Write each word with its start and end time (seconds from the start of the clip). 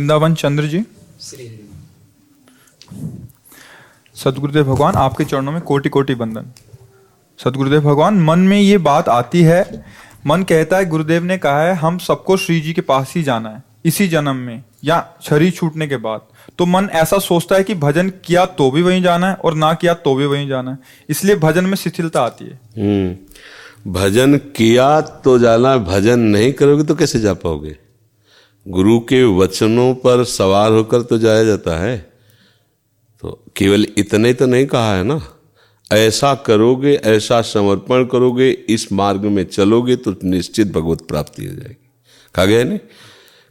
वृंदावन 0.00 0.34
चंद्र 0.34 0.66
जी। 0.66 0.82
सदगुरुदेव 4.16 4.64
भगवान, 4.64 4.94
आपके 4.94 5.24
चरणों 5.24 5.52
में 5.52 5.60
कोटि 5.60 5.88
कोटि 5.88 6.14
बंदन 6.14 6.46
सदगुरुदेव 7.38 7.80
भगवान, 7.80 8.20
मन 8.20 8.38
में 8.38 8.58
ये 8.58 8.78
बात 8.78 9.08
आती 9.08 9.42
है, 9.42 9.84
मन 10.26 10.42
कहता 10.42 10.76
है, 10.76 10.86
गुरुदेव 10.86 11.24
ने 11.24 11.36
कहा 11.38 11.62
है, 11.62 11.74
हम 11.74 11.98
सबको 11.98 12.36
श्री 12.36 12.60
जी 12.60 12.72
के 12.72 12.80
पास 12.80 13.12
ही 13.16 13.22
जाना 13.22 13.48
है, 13.48 13.62
इसी 13.84 14.08
जन्म 14.08 14.36
में, 14.36 14.62
या 14.84 15.04
शरीर 15.22 15.50
छूटने 15.50 15.86
के 15.86 15.96
बाद। 15.96 16.20
तो 16.58 16.66
मन 16.66 16.88
ऐसा 16.92 17.18
सोचता 17.18 17.56
है 17.56 17.64
कि 17.64 17.74
भजन 17.74 18.10
किया 18.24 18.46
तो 18.46 18.70
भी 18.70 18.82
वहीं 18.82 19.02
जाना 19.02 19.28
है, 19.28 19.34
और 19.34 19.54
ना 19.54 19.72
किया 19.74 19.94
तो 19.94 20.14
भी 20.14 20.26
वहीं 20.26 20.48
जाना 20.48 20.70
है। 20.70 20.78
इसलिए 21.08 21.36
भजन 21.36 21.64
में 21.64 21.76
शिथिलता 21.76 22.22
आती 22.22 22.44
है। 22.44 22.58
हम्म 22.78 23.92
भजन 23.92 24.36
किया 24.56 25.00
तो 25.00 25.38
जाना 25.38 25.76
भजन 25.76 26.20
नहीं 26.20 26.52
करोगे 26.52 26.84
तो 26.84 26.94
कैसे 26.94 27.20
जा 27.20 27.34
पाओगे? 27.34 27.76
गुरु 28.68 29.00
के 29.00 29.24
वचनों 29.24 29.94
पर 29.94 30.24
सवार 30.24 30.72
होकर 30.72 31.02
तो 31.02 31.18
जाया 31.18 31.44
जाता 31.44 31.78
है। 31.78 32.12
तो 33.20 33.44
केवल 33.56 33.86
इतने 33.98 34.34
तो 34.34 34.46
नहीं 34.46 34.66
कहा 34.66 34.96
है 34.96 35.04
ना? 35.04 35.20
ऐसा 35.92 36.34
करोगे, 36.34 36.94
ऐसा 36.94 37.42
समर्पण 37.42 38.04
करोगे, 38.04 38.50
इस 38.50 38.92
मार्ग 38.92 39.20
में 39.20 39.44
चलोगे 39.44 39.96
तो 39.96 40.14
निश्चित 40.24 40.72
भगवत 40.72 41.02
प्राप्ति 41.02 41.46
हो 41.46 41.54
जाएगी। 41.54 41.90
कहा 42.34 42.44
गया 42.44 42.64
नहीं 42.64 42.78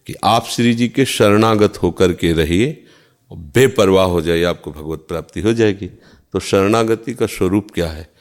कि 0.07 0.15
आप 0.23 0.45
श्री 0.45 0.73
जी 0.73 0.87
के 0.87 1.05
शरणागत 1.05 1.83
होकर 1.83 2.13
के 2.13 2.33
रहिए, 2.33 2.85
बेपरवाह 3.33 4.05
हो 4.05 4.21
जाइए, 4.21 4.43
आपको 4.43 4.71
भगवत 4.71 5.05
प्राप्ति 5.07 5.41
हो 5.41 5.53
जाएगी। 5.53 5.87
तो 6.33 6.39
शरणागति 6.39 7.13
का 7.13 7.25
स्वरूप 7.25 7.67
क्या 7.73 7.87
है? 7.87 8.13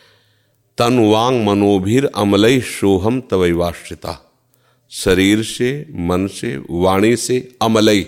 तन 0.78 0.98
वांग 0.98 1.46
मनोभिर 1.46 2.10
अमलई 2.16 2.60
सोहम 2.60 3.20
तवैवाश्रिता। 3.20 4.27
शरीर 4.90 5.42
से, 5.42 5.86
मन 5.90 6.26
से, 6.26 6.62
वाणी 6.70 7.16
से 7.16 7.54
अमलई। 7.62 8.06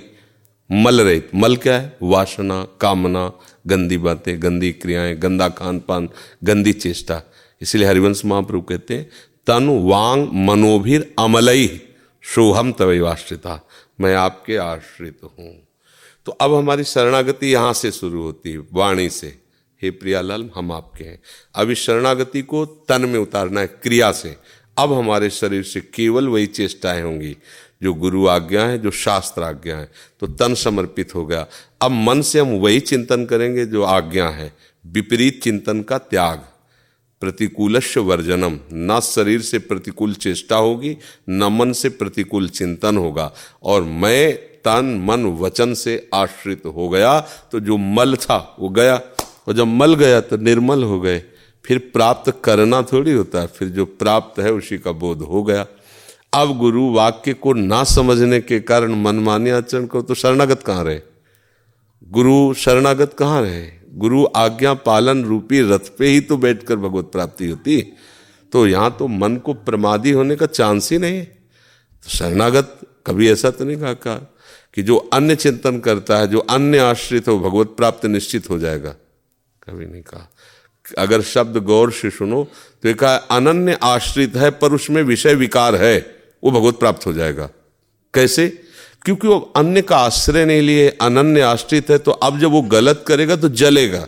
मल 0.72 1.00
रहित। 1.00 1.30
मल 1.34 1.56
क्या 1.56 1.78
है? 1.78 1.96
वासना, 2.02 2.64
कामना, 2.80 3.32
गंदी 3.66 3.98
बातें, 3.98 4.42
गंदी 4.42 4.72
क्रियाएँ, 4.72 5.14
गंदा 5.14 5.48
खान 5.48 5.78
पान 5.80 6.08
गंदी 6.44 6.72
चेष्टा। 6.72 7.22
इसलिए 7.60 7.88
हरिवंश 7.88 8.24
महाप्रभु 8.24 8.60
कहते 8.60 8.94
हैं, 8.94 9.10
तन 9.46 9.68
वांग 9.88 10.28
मनोभिर 10.32 11.14
अमलई 11.18 11.80
सोहम 12.22 12.72
आश्रिता 13.06 13.68
मैं 14.00 14.14
आपके 14.14 14.56
आश्रित 14.56 15.18
हूँ। 15.24 15.68
तो 16.26 16.32
अब 16.32 16.54
हमारी 16.54 16.84
शरणागति 16.84 17.47
यहाँ 17.47 17.72
से 17.72 17.91
शुरू 17.91 18.22
होती 18.22 18.50
है, 18.50 18.58
वाणी 18.58 19.10
से। 19.10 19.38
हे 19.82 19.91
प्रियालाल, 19.91 20.50
हम 20.54 20.72
आपके 20.72 21.04
हैं। 21.04 21.22
अब 21.54 21.70
इस 21.70 21.78
शरणागति 21.78 22.42
को 22.42 22.66
तन 22.66 23.04
में 23.04 23.18
उतारना 23.18 23.60
है, 23.60 23.66
क्रिया 23.66 24.12
से। 24.12 24.36
अब 24.78 24.92
हमारे 24.92 25.31
शरीर 25.31 25.62
से 25.62 25.81
केवल 25.81 26.28
वही 26.28 26.47
चेष्टाएँ 26.47 27.03
होंगी, 27.03 27.36
जो 27.82 27.94
गुरु 27.94 28.26
आज्ञा 28.26 28.62
है, 28.62 28.78
जो 28.78 28.91
शास्त्र 28.91 29.42
आज्ञा 29.42 29.76
है। 29.76 29.92
तो 30.20 30.26
तन 30.26 30.54
समर्पित 30.54 31.14
हो 31.14 31.26
गया। 31.26 31.47
अब 31.82 31.91
मन 31.91 32.22
से 32.22 32.41
हम 32.41 32.48
वही 32.48 32.80
चिंतन 32.80 33.25
करेंगे, 33.25 33.66
जो 33.66 33.82
आज्ञा 33.82 34.28
है। 34.28 34.53
विपरीत 34.86 35.42
चिंतन 35.42 35.82
का 35.82 35.98
त्याग। 35.98 36.38
प्रतिकूलश 37.20 37.98
वर्जनम। 37.98 38.59
न 38.72 39.00
शरीर 39.00 39.41
से 39.41 39.59
प्रतिकूल 39.59 40.14
चेष्टा 40.14 40.56
होगी, 40.56 40.97
न 41.28 41.44
मन 41.44 41.72
से 41.72 41.88
प्रतिकूल 41.88 42.48
चिंतन 42.48 42.97
होगा। 42.97 43.32
और 43.62 43.82
मैं 43.82 44.32
तन, 44.36 45.03
मन, 45.04 45.25
वचन 45.25 45.75
से 45.75 46.09
आश्रित 46.14 46.66
हो 46.66 46.88
गया 46.88 47.20
तो 47.20 47.60
जो 47.60 47.76
मल 47.76 48.16
था, 48.16 48.56
वो 48.60 48.69
गया। 48.69 48.94
और 49.48 49.53
जब 49.53 49.66
मल 49.66 49.94
गया 49.94 50.20
तो 50.20 50.36
निर्मल 50.36 50.82
हो 50.82 51.00
गए। 51.00 51.22
फिर 51.70 51.78
प्राप्त 51.92 52.31
करना 52.44 52.81
थोड़ी 52.82 53.12
होता 53.12 53.41
है 53.41 53.47
फिर 53.47 53.69
जो 53.69 53.84
प्राप्त 53.86 54.38
है 54.41 54.53
उसी 54.53 54.78
का 54.78 54.92
बोध 54.92 55.20
हो 55.22 55.42
गया। 55.42 55.66
अब 56.32 56.56
गुरु 56.58 56.91
वाक्य 56.92 57.34
को 57.34 57.53
ना 57.53 57.82
समझने 57.84 58.41
के 58.41 58.58
कारण 58.60 58.94
मनमानी 59.03 59.50
आचरण 59.50 59.86
को 59.86 60.03
तो 60.03 60.14
शरणागत 60.14 60.62
कहाँ 60.62 60.84
रहे? 60.84 61.00
गुरु 62.04 62.54
शरणागत 62.54 63.14
कहाँ 63.19 63.42
रहे? 63.42 63.62
गुरु 63.94 64.25
आज्ञा 64.36 64.75
पालन 64.75 65.25
रूपी 65.25 65.60
रथ 65.60 65.97
पे 65.98 66.06
ही 66.06 66.20
तो 66.20 66.36
बैठकर 66.36 66.76
भगवत 66.76 67.10
प्राप्ति 67.12 67.50
होती। 67.50 67.80
तो 68.53 68.66
यहाँ 68.66 68.97
तो 68.98 69.09
मन 69.09 69.36
को 69.36 69.54
प्रमादी 69.54 70.10
होने 70.10 70.36
का 70.36 70.47
चांस 70.47 70.91
ही 70.92 70.98
नहीं 70.98 71.19
है। 71.19 71.25
तो 71.25 72.10
शरणागत 72.10 72.78
कभी 73.06 73.30
ऐसा 73.30 73.50
तो 73.50 73.64
नहीं 73.64 73.76
कहा, 73.76 73.92
कहा 73.94 74.16
कि 74.75 74.82
जो 74.82 74.97
अन्य 74.97 75.36
चिंतन 75.36 75.78
करता 75.78 76.19
है 76.19 76.28
जो 76.28 76.38
अन्य 76.50 76.78
आश्रित 76.78 77.28
हो 77.28 77.38
भगवत 77.41 77.75
प्राप्त 77.76 78.06
निश्चित 78.06 78.50
हो 78.50 78.59
जाएगा। 78.59 78.94
कभी 79.62 79.86
नहीं 79.86 80.03
कहा। 80.03 80.28
अगर 80.99 81.23
शब्द 81.23 81.56
गौर 81.65 81.93
से 81.93 82.11
सुनो 82.11 82.43
तो 82.83 82.89
एक 82.89 83.03
अनन्य 83.05 83.78
आश्रित 83.83 84.37
है, 84.37 84.51
पर 84.51 84.73
उसमें 84.73 85.03
विषय 85.03 85.34
विकार 85.34 85.77
है, 85.77 85.99
वो 86.43 86.51
भगवत 86.51 86.78
प्राप्त 86.78 87.06
हो 87.06 87.12
जाएगा। 87.12 87.49
कैसे? 88.15 88.48
क्योंकि 89.04 89.28
वो 89.28 89.39
अन्य 89.57 89.83
का 89.83 89.97
आश्रय 89.97 90.45
नहीं 90.45 90.63
लिए, 90.63 90.89
अनन्य 91.03 91.41
आश्रित 91.41 91.91
है 91.91 91.98
तो 91.98 92.10
अब 92.13 92.39
जब 92.39 92.51
वो 92.51 92.63
गलत 92.63 93.04
करेगा 93.09 93.37
तो 93.37 93.48
जलेगा। 93.51 94.07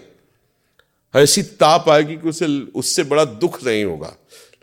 ऐसी 1.14 1.42
ताप 1.42 1.88
आएगी 1.88 2.16
कि 2.16 2.28
उसे, 2.28 2.46
उससे 2.74 3.02
बड़ा 3.04 3.24
दुख 3.24 3.62
नहीं 3.64 3.84
होगा। 3.84 4.16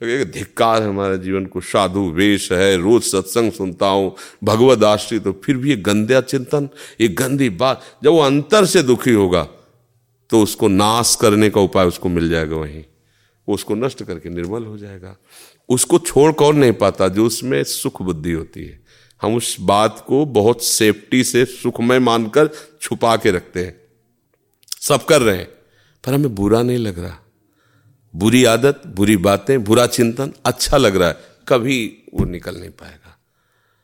लगेगा, 0.04 0.24
धिक्कार 0.24 0.82
है 0.82 0.90
हमारे 0.90 1.18
जीवन 1.18 1.46
को, 1.46 1.62
साधु 1.62 2.02
वेश 2.10 2.52
है, 2.52 2.78
रोज 2.78 3.04
सत्संग 3.04 3.52
सुनता 3.52 3.88
हूँ, 3.88 4.16
भगवत 4.44 4.84
आश्रित 4.84 5.24
तो 5.24 5.32
फिर 5.46 5.58
भी 5.58 5.70
ये 5.70 5.76
गंदा 5.78 6.22
चिंतन, 6.22 6.70
ये 7.02 7.08
गंदी 7.10 7.50
बात, 7.52 7.82
जब 8.04 8.12
वो 8.12 8.20
अंतर 8.20 8.66
से 8.66 8.84
दुखी 8.84 9.12
होगा 9.12 9.48
तो 10.30 10.44
उसको 10.44 10.68
नाश 10.68 11.18
करने 11.22 11.50
का 11.50 11.62
उपाय 11.62 11.86
उसको 11.86 12.10
मिल 12.10 12.30
जाएगा 12.30 12.56
वहीं। 12.56 12.84
वो 13.48 13.56
उसको 13.56 13.76
नष्ट 13.76 14.04
करके 14.04 14.30
निर्मल 14.30 14.64
हो 14.64 14.78
जाएगा। 14.78 15.18
उसको 15.70 16.00
छोड़ 16.00 16.32
कौन 16.32 16.58
नहीं 16.58 16.74
पाता, 16.74 17.08
जो 17.08 17.26
उसमें 17.26 17.64
सुख 17.64 18.02
बुद्धि 18.02 18.32
होती 18.32 18.66
है। 18.66 18.84
हम 19.22 19.36
उस 19.36 19.58
बात 19.60 20.06
को 20.08 20.26
बहुत 20.26 20.64
सेफ्टी 20.64 21.24
से, 21.24 21.46
सुखमय 21.46 22.00
मानकर 22.00 22.50
छुपा 22.82 23.18
के 23.18 23.32
रखते 23.32 23.66
हैं। 23.66 23.82
सब 24.82 25.06
कर 25.06 25.22
रहे 25.22 25.38
हैं, 25.38 25.48
पर 26.06 26.14
हमें 26.14 26.36
बुरा 26.36 26.62
नहीं 26.62 26.78
लग 26.78 27.00
रहा। 27.00 27.18
बुरी 28.16 28.44
आदत, 28.44 28.82
बुरी 28.88 29.18
बातें, 29.18 29.64
बुरा 29.64 29.88
चिंतन 29.88 30.34
अच्छा 30.46 30.78
लग 30.78 30.96
रहा 30.96 31.10
है। 31.10 31.18
कभी 31.48 32.04
वो 32.14 32.26
निकल 32.26 32.56
नहीं 32.56 32.70
पाएगा। 32.70 33.20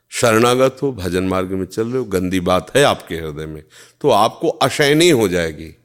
शरणागत 0.10 0.78
हो, 0.82 0.92
भजन 0.92 1.24
मार्ग 1.24 1.52
में 1.52 1.66
चल 1.66 1.88
रहे 1.88 1.98
हो, 1.98 2.04
गंदी 2.04 2.40
बात 2.40 2.76
है 2.76 2.84
आपके 2.84 3.16
हृदय 3.16 3.46
में 3.46 3.64
तो 4.02 4.10
आपको 4.10 4.48
अशयनी 4.48 5.10
हो 5.10 5.28
जाएगी। 5.28 5.76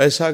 ऐसा 0.00 0.30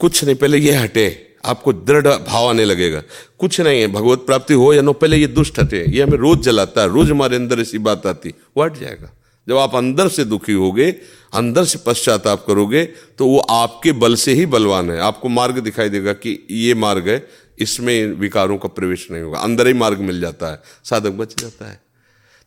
कुछ 0.00 0.24
नहीं, 0.24 0.34
पहले 0.36 0.58
ये 0.58 0.72
हटे, 0.72 1.36
आपको 1.44 1.72
दृढ़ 1.72 2.06
भाव 2.06 2.48
आने 2.48 2.64
लगेगा। 2.64 3.02
कुछ 3.38 3.60
नहीं 3.60 3.80
है 3.80 3.86
भगवत 3.88 4.24
प्राप्ति 4.26 4.54
हो 4.54 4.72
या 4.74 4.82
नो, 4.82 4.92
पहले 4.92 5.16
ये 5.16 5.26
दुष्ट 5.28 5.58
हटे। 5.60 5.84
ये 5.88 6.02
हमें 6.02 6.18
रोज 6.18 6.42
जलाता 6.42 6.82
है, 6.82 6.88
रोज 6.88 7.10
हमारे 7.10 7.36
अंदर 7.36 7.60
ऐसी 7.60 7.78
बात 7.80 8.06
आती 8.06 8.34
वो 8.56 8.64
हट 8.64 8.78
जाएगा? 8.78 9.10
जब 9.46 9.56
आप 9.56 9.74
अंदर 9.76 10.08
से 10.08 10.24
दुखी 10.24 10.52
होगे, 10.52 10.90
अंदर 11.32 11.64
से 11.64 11.78
पश्चाताप 11.86 12.44
करोगे 12.46 12.84
तो 13.18 13.26
वो 13.26 13.38
आपके 13.40 13.92
बल 13.94 14.14
से 14.16 14.32
ही 14.32 14.46
बलवान 14.46 14.90
है। 14.90 14.98
आपको 15.00 15.28
मार्ग 15.30 15.58
दिखाई 15.60 15.88
देगा 15.88 16.12
कि 16.14 16.38
ये 16.50 16.74
मार्ग 16.76 17.08
है, 17.08 17.26
इसमें 17.58 18.06
विकारों 18.14 18.58
का 18.58 18.68
प्रवेश 18.70 19.06
नहीं 19.10 19.22
होगा। 19.22 19.38
अंदर 19.38 19.66
ही 19.66 19.72
मार्ग 19.74 20.00
मिल 20.00 20.20
जाता 20.20 20.50
है, 20.52 20.60
साधक 20.84 21.12
बच 21.12 21.40
जाता 21.40 21.70
है। 21.70 21.80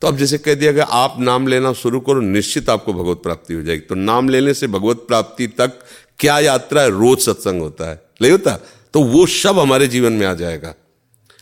तो 0.02 0.08
अब 0.08 0.18
जैसे 0.18 0.38
कह 0.38 0.54
दिया 0.54 0.72
गया, 0.72 0.84
आप 0.84 1.16
नाम 1.20 1.48
लेना 1.48 1.74
शुरू 1.74 2.00
करो, 2.00 2.22
निश्चित 2.22 2.70
आपको 2.70 2.94
भगवत 2.94 3.18
प्राप्ति 3.18 3.54
हो 3.54 3.62
जाएगी। 3.62 3.82
तो 3.82 3.96
नाम 3.96 4.30
लेने 4.30 4.54
से 4.54 4.68
भगवत 4.68 4.98
प्राप्ति 4.98 5.48
तक 5.48 5.80
क्या 6.20 6.40
यात्रा 6.40 6.82
है? 6.82 6.90
रोज 6.90 7.20
सत्संग 7.20 7.62
होता 7.62 7.90
है। 7.90 8.02
नहीं 8.22 8.32
होता? 8.32 8.60
तो 8.94 9.04
वो 9.04 9.26
सब 9.26 9.60
हमारे 9.60 9.88
जीवन 9.88 10.14
में 10.14 10.28
आ 10.28 10.34
जाएगा। 10.34 10.76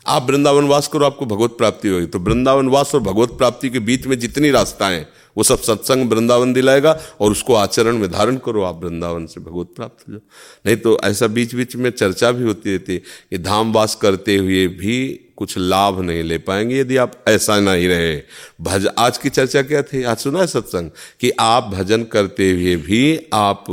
आप 0.08 0.30
वृंदावन 0.30 0.64
वास 0.64 0.88
करो, 0.88 1.06
आपको 1.06 1.26
भगवत 1.26 1.50
प्राप्ति 1.50 1.88
होगी। 1.88 2.06
तो 2.06 2.20
वृंदावन 2.20 2.68
वास 2.68 2.96
और 2.96 3.02
भगवत 3.02 3.30
प्राप्ति 3.30 3.70
के 3.70 3.80
बीच 3.80 4.08
में 4.08 4.20
जितनी 4.20 4.52
रास्ताएँ, 4.52 5.06
वो 5.38 5.44
सब 5.44 5.62
सत्संग 5.62 6.12
वृंदावन 6.12 6.54
दिलाएगा 6.54 7.00
और 7.20 7.32
उसको 7.32 7.54
आचरण 7.54 7.98
में 7.98 8.12
धारण 8.12 8.38
करो, 8.38 8.64
आप 8.64 8.84
वृंदावन 8.84 9.26
से 9.26 9.42
भगवत 9.42 9.68
प्राप्त 9.76 10.08
हो 10.08 10.14
जाओ। 10.14 10.22
नहीं 10.66 10.78
तो 10.78 11.00
ऐसा 11.04 11.28
बीच 11.28 11.56
बीच 11.56 11.76
में 11.76 11.90
चर्चा 11.90 12.32
भी 12.32 12.44
होती 12.44 12.72
रहती 12.72 12.94
है 12.94 13.00
कि 13.00 13.38
धाम 13.38 13.74
वास 13.74 13.96
करते 13.96 14.38
हुए 14.38 14.68
भी 14.68 15.26
कुछ 15.40 15.58
लाभ 15.58 16.00
नहीं 16.02 16.24
ले 16.24 16.38
पाएँगे 16.38 16.80
यदि 16.80 16.98
आप 16.98 17.12
ऐसा 17.28 17.60
नहीं 17.60 17.88
रहे। 17.88 18.16
भज, 18.62 18.88
आज 18.98 19.18
की 19.18 19.30
चर्चा 19.30 19.62
क्या 19.62 19.82
थी? 19.84 20.04
आज 20.04 20.18
सुना 20.18 20.40
है 20.40 20.48
सत्संग 20.48 20.90
कि 21.22 21.32
आप 21.40 21.64
भजन 21.66 22.04
करते 22.04 22.52
हुए 22.52 22.76
भी 22.78 23.30
आप 23.34 23.66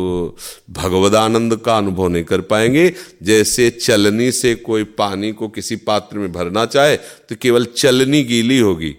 भगवदानंद 0.70 1.56
का 1.56 1.76
अनुभव 1.78 2.08
नहीं 2.08 2.24
कर 2.24 2.40
पाएँगे। 2.42 2.92
जैसे 3.22 3.70
चलनी 3.70 4.30
से 4.32 4.54
कोई 4.54 4.84
पानी 4.98 5.32
को 5.32 5.48
किसी 5.48 5.76
पात्र 5.76 6.18
में 6.18 6.32
भरना 6.32 6.66
चाहे 6.66 6.96
तो 6.96 7.36
केवल 7.42 7.64
चलनी 7.76 8.22
गीली 8.24 8.58
होगी, 8.58 8.90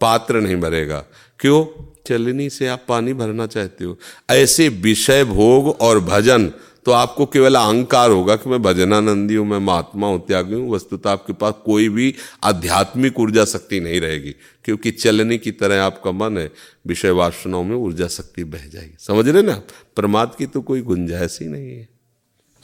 पात्र 0.00 0.40
नहीं 0.40 0.56
भरेगा। 0.56 1.04
क्यों? 1.40 1.64
चलनी 2.06 2.48
से 2.50 2.66
आप 2.66 2.84
पानी 2.88 3.12
भरना 3.12 3.46
चाहते 3.46 3.84
हो। 3.84 3.98
ऐसे 4.30 4.68
विषय 4.68 5.24
भोग 5.24 5.68
और 5.80 6.00
भजन 6.00 6.50
तो 6.86 6.92
आपको 6.92 7.26
केवल 7.26 7.54
अहंकार 7.54 8.10
होगा 8.10 8.36
कि 8.36 8.50
मैं 8.50 8.60
भजनानंदी 8.62 9.34
हूँ 9.34 9.46
मैं 9.46 9.58
महात्मा 9.58 10.06
हूँ 10.06 10.20
त्यागी 10.26 10.54
हूँ 10.54 10.70
वस्तुतः 10.70 11.10
आपके 11.10 11.32
पास 11.32 11.54
कोई 11.64 11.88
भी 11.88 12.14
आध्यात्मिक 12.44 13.20
ऊर्जा 13.20 13.44
शक्ति 13.44 13.80
नहीं 13.80 14.00
रहेगी 14.00 14.34
क्योंकि 14.64 14.90
चलने 14.90 15.38
की 15.38 15.50
तरह 15.52 15.82
आपका 15.82 16.12
मन 16.12 16.38
है 16.38 16.50
विषय 16.86 17.10
वासनाओं 17.10 17.64
में 17.64 17.76
ऊर्जा 17.76 18.08
शक्ति 18.08 18.44
बह 18.44 18.66
जाएगी। 18.68 18.96
समझ 18.98 19.28
रहे 19.28 19.42
ना 19.42 19.60
प्रमाद 19.96 20.34
की 20.38 20.46
तो 20.46 20.60
कोई 20.62 20.82
गुंजाइश 20.82 21.38
ही 21.42 21.48
नहीं 21.48 21.70
है। 21.70 21.88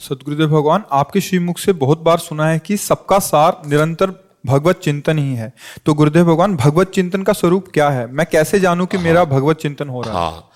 सतगुरुदेव 0.01 0.47
भगवान 0.49 0.83
आपके 0.91 1.21
श्रीमुख 1.21 1.59
से 1.59 1.73
बहुत 1.75 1.99
बार 2.01 2.17
सुना 2.19 2.47
है 2.47 2.59
कि 2.59 2.77
सबका 2.77 3.19
सार 3.21 3.61
निरंतर 3.67 4.13
भगवत 4.45 4.79
चिंतन 4.79 5.17
ही 5.17 5.33
है। 5.35 5.53
तो 5.85 5.93
गुरुदेव 5.93 6.25
भगवान 6.25 6.55
भगवत 6.55 6.91
चिंतन 6.91 7.23
का 7.23 7.33
स्वरूप 7.33 7.67
क्या 7.73 7.89
है? 7.89 8.11
मैं 8.13 8.25
कैसे 8.31 8.59
जानूं 8.59 8.85
कि 8.85 8.97
हाँ, 8.97 9.03
मेरा 9.03 9.25
भगवत 9.25 9.57
चिंतन 9.57 9.89
हो 9.89 10.01
रहा 10.01 10.13
है? 10.13 10.31
हाँ 10.31 10.49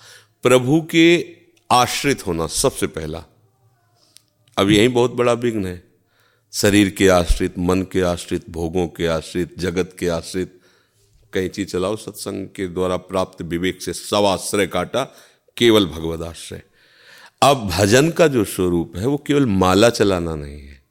प्रभु 0.44 0.80
के 0.90 1.06
आश्रित 1.70 2.26
होना 2.26 2.46
सबसे 2.46 2.86
पहला। 2.88 3.24
अब 4.58 4.70
यही 4.70 4.88
बहुत 4.88 5.12
बड़ा 5.12 5.32
विघ्न 5.32 5.66
है। 5.66 5.84
शरीर 6.52 6.90
के 6.90 7.08
आश्रित, 7.08 7.58
मन 7.58 7.82
के 7.82 8.00
आश्रित, 8.00 8.50
भोगों 8.50 8.88
के 8.88 9.06
आश्रित, 9.06 9.58
जगत 9.58 9.96
के 9.98 10.08
आश्रित 10.08 10.60
कहीं 11.32 11.48
चीज़ 11.48 11.68
चलाओ, 11.68 11.96
सत्संग 11.96 12.46
के 12.46 12.68
द्वारा 12.68 12.96
प्राप्त 12.96 13.42
विवेक 13.42 13.82
से 13.82 13.92
सब 13.92 14.24
आश्रय 14.24 14.66
काटा, 14.66 15.04
केवल 15.56 15.86
भगवत 15.86 16.22
आश्रय। 16.22 16.62
अब 17.42 17.68
भजन 17.68 18.10
का 18.10 18.26
जो 18.26 18.44
स्वरूप 18.44 18.96
है, 18.96 19.06
वो 19.06 19.24
केवल 19.26 19.46
माला 19.46 19.90
चलाना 19.90 20.34
नहीं 20.34 20.60
है। 20.60 20.82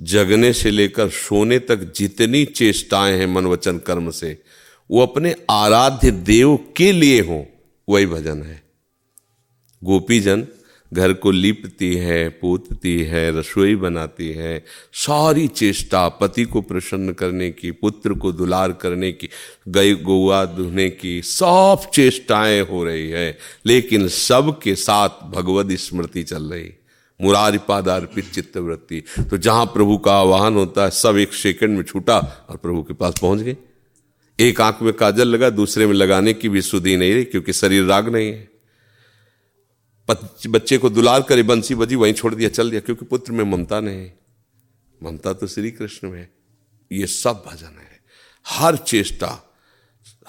जगने 0.00 0.52
से 0.52 0.70
लेकर 0.70 1.08
सोने 1.08 1.58
तक 1.58 1.92
जितनी 1.92 2.44
चेष्टाएँ 2.44 3.18
हैं 3.18 3.26
मन 3.26 3.46
वचन 3.46 3.78
कर्म 3.78 4.10
से, 4.10 4.42
वो 4.90 5.06
अपने 5.06 5.34
आराध्य 5.50 6.10
देव 6.10 6.74
के 6.76 6.92
लिए 6.92 7.20
हो, 7.20 7.46
वही 7.88 8.06
भजन 8.06 8.42
है। 8.42 8.62
गोपीजन 9.84 10.48
घर 10.94 11.12
को 11.12 11.30
लिपती 11.30 11.94
है, 11.94 12.28
पोतती 12.28 13.02
है, 13.02 13.38
रसोई 13.38 13.76
बनाती 13.76 14.28
है, 14.28 14.64
सारी 14.92 15.46
चेष्टा 15.48 16.08
पति 16.08 16.44
को 16.44 16.60
प्रसन्न 16.60 17.12
करने 17.12 17.50
की, 17.50 17.70
पुत्र 17.70 18.14
को 18.14 18.32
दुलार 18.32 18.72
करने 18.72 19.12
की, 19.12 19.28
गई 19.68 19.94
गौआ 19.94 20.44
दुहने 20.44 20.88
की, 20.90 21.20
सब 21.22 21.90
चेष्टाएँ 21.94 22.60
हो 22.60 22.84
रही 22.84 23.08
है, 23.10 23.38
लेकिन 23.66 24.08
सब 24.08 24.58
के 24.62 24.74
साथ 24.74 25.08
भगवत 25.30 25.72
स्मृति 25.72 26.22
चल 26.22 26.42
रही। 26.42 26.72
मुरारी 27.20 27.58
पादार्पित 27.58 28.32
चित्तवृत्ति 28.32 29.02
तो 29.30 29.36
जहाँ 29.36 29.66
प्रभु 29.66 29.96
का 29.98 30.12
आवाहन 30.12 30.54
होता 30.54 30.84
है, 30.84 30.90
सब 30.90 31.16
एक 31.16 31.32
सेकंड 31.34 31.76
में 31.76 31.82
छूटा 31.82 32.18
और 32.50 32.56
प्रभु 32.56 32.82
के 32.82 32.94
पास 32.94 33.14
पहुँच 33.20 33.40
गए। 33.40 33.56
एक 34.38 34.60
आँख 34.60 34.82
में 34.82 34.92
काजल 34.92 35.28
लगा, 35.28 35.50
दूसरे 35.50 35.86
में 35.86 35.94
लगाने 35.94 36.34
की 36.34 36.48
भी 36.48 36.62
सुधी 36.62 36.96
नहीं 36.96 37.14
रही, 37.14 37.24
क्योंकि 37.24 37.52
शरीर 37.52 37.84
राग 37.84 38.08
नहीं 38.08 38.32
है। 38.32 38.55
बच्चे 40.46 40.78
को 40.78 40.90
दुलार 40.90 41.22
करे, 41.22 41.42
बंसी 41.42 41.74
बजी 41.74 41.94
वहीं 41.94 42.12
छोड़ 42.12 42.34
दिया, 42.34 42.48
चल 42.48 42.70
दिया, 42.70 42.80
क्योंकि 42.80 43.04
पुत्र 43.04 43.32
में 43.32 43.44
ममता 43.44 43.80
नहीं 43.80 44.10
ममता 45.02 45.32
तो 45.32 45.46
श्री 45.46 45.70
कृष्ण 45.70 46.10
में 46.10 46.28
ये 46.92 47.06
सब 47.06 47.44
भजन 47.46 47.66
है। 47.66 48.00
हर 48.48 48.76
चेष्टा, 48.76 49.54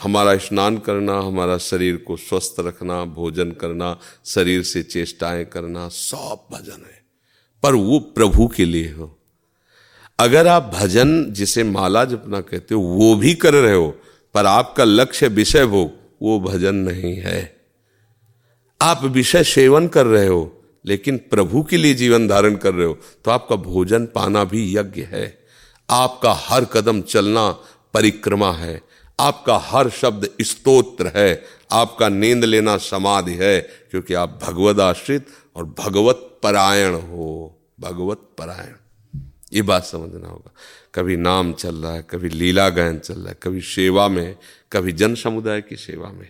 हमारा 0.01 0.37
स्नान 0.37 0.77
करना, 0.77 1.19
हमारा 1.19 1.57
शरीर 1.57 1.97
को 1.97 2.17
स्वस्थ 2.17 2.55
रखना, 2.59 3.05
भोजन 3.05 3.51
करना, 3.51 3.99
शरीर 4.25 4.63
से 4.63 4.83
चेष्टाएँ 4.83 5.45
करना, 5.45 5.87
सब 5.87 6.47
भजन 6.51 6.85
है। 6.85 7.05
पर 7.63 7.75
वो 7.75 7.99
प्रभु 7.99 8.47
के 8.47 8.65
लिए 8.65 8.91
हो। 8.91 9.19
अगर 10.19 10.47
आप 10.47 10.71
भजन 10.75 11.33
जिसे 11.33 11.63
माला 11.63 12.05
जपना 12.05 12.41
कहते 12.41 12.75
हो, 12.75 12.81
वो 12.81 13.15
भी 13.15 13.33
कर 13.33 13.53
रहे 13.53 13.75
हो, 13.75 14.01
पर 14.33 14.45
आपका 14.45 14.83
लक्ष्य, 14.83 15.27
विषय 15.27 15.65
भोग, 15.65 15.91
वो 16.21 16.39
भजन 16.39 16.75
नहीं 16.75 17.15
है। 17.15 17.56
आप 18.81 19.03
विषय 19.03 19.43
सेवन 19.43 19.87
कर 19.87 20.05
रहे 20.05 20.27
हो, 20.27 20.63
लेकिन 20.85 21.17
प्रभु 21.17 21.63
के 21.63 21.77
लिए 21.77 21.93
जीवन 21.93 22.27
धारण 22.27 22.55
कर 22.55 22.73
रहे 22.73 22.85
हो 22.87 22.97
तो 23.25 23.31
आपका 23.31 23.55
भोजन 23.55 24.05
पाना 24.05 24.43
भी 24.43 24.77
यज्ञ 24.77 25.01
है। 25.01 25.45
आपका 25.89 26.33
हर 26.33 26.65
कदम 26.65 27.01
चलना 27.01 27.49
परिक्रमा 27.93 28.51
है। 28.51 28.81
आपका 29.19 29.57
हर 29.57 29.89
शब्द 29.89 30.29
स्तोत्र 30.41 31.11
है। 31.15 31.43
आपका 31.71 32.09
नींद 32.09 32.43
लेना 32.45 32.77
समाधि 32.77 33.33
है, 33.33 33.59
क्योंकि 33.61 34.13
आप 34.13 34.39
भगवत 34.43 34.79
आश्रित 34.79 35.27
और 35.55 35.65
भगवत 35.79 36.39
परायण 36.43 36.93
हो। 36.93 37.59
भगवत 37.79 38.29
परायण। 38.37 39.21
ये 39.53 39.61
बात 39.61 39.85
समझना 39.85 40.27
होगा। 40.27 40.53
कभी 40.95 41.17
नाम 41.17 41.53
चल 41.53 41.75
रहा 41.75 41.93
है, 41.93 42.07
कभी 42.09 42.29
लीला 42.29 42.69
गायन 42.69 42.99
चल 42.99 43.13
रहा 43.13 43.29
है, 43.29 43.37
कभी 43.43 43.61
सेवा 43.61 44.07
में, 44.07 44.35
कभी 44.71 44.91
जन 44.91 45.15
समुदाय 45.15 45.61
की 45.61 45.75
सेवा 45.75 46.09
में। 46.09 46.29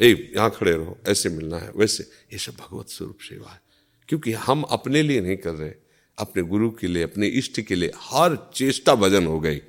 ए 0.00 0.32
यहाँ 0.36 0.50
खड़े 0.50 0.72
रहो, 0.72 0.98
ऐसे 1.08 1.28
मिलना 1.28 1.58
है, 1.58 1.70
वैसे। 1.76 2.04
ये 2.32 2.38
सब 2.38 2.52
भगवत 2.52 2.88
स्वरूप 2.88 3.18
सेवा 3.20 3.52
है। 3.52 3.60
क्योंकि 4.08 4.32
हम 4.32 4.62
अपने 4.62 5.02
लिए 5.02 5.20
नहीं 5.20 5.36
कर 5.36 5.50
रहे, 5.50 5.72
अपने 6.18 6.42
गुरु 6.42 6.70
के 6.70 6.86
लिए, 6.86 7.02
अपने 7.02 7.26
इष्ट 7.26 7.60
के 7.60 7.74
लिए 7.74 7.90
हर 7.96 8.50
चेष्टा 8.54 8.94
भजन 8.94 9.26
हो 9.26 9.40
गई। 9.40 9.60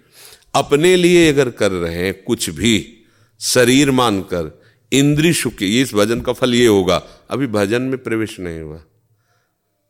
अपने 0.55 0.95
लिए 0.95 1.29
अगर 1.29 1.49
कर 1.49 1.71
रहे 1.71 1.95
हैं 1.95 2.23
कुछ 2.23 2.49
भी, 2.49 3.03
शरीर 3.39 3.91
मानकर 3.91 4.61
इंद्री 4.93 5.33
सुख 5.33 5.61
ये 5.61 5.81
इस 5.81 5.93
भजन 5.93 6.21
का 6.21 6.33
फल 6.33 6.55
ये 6.55 6.67
होगा। 6.67 6.97
अभी 7.29 7.47
भजन 7.47 7.81
में 7.81 8.03
प्रवेश 8.03 8.39
नहीं 8.39 8.59
हुआ। 8.59 8.83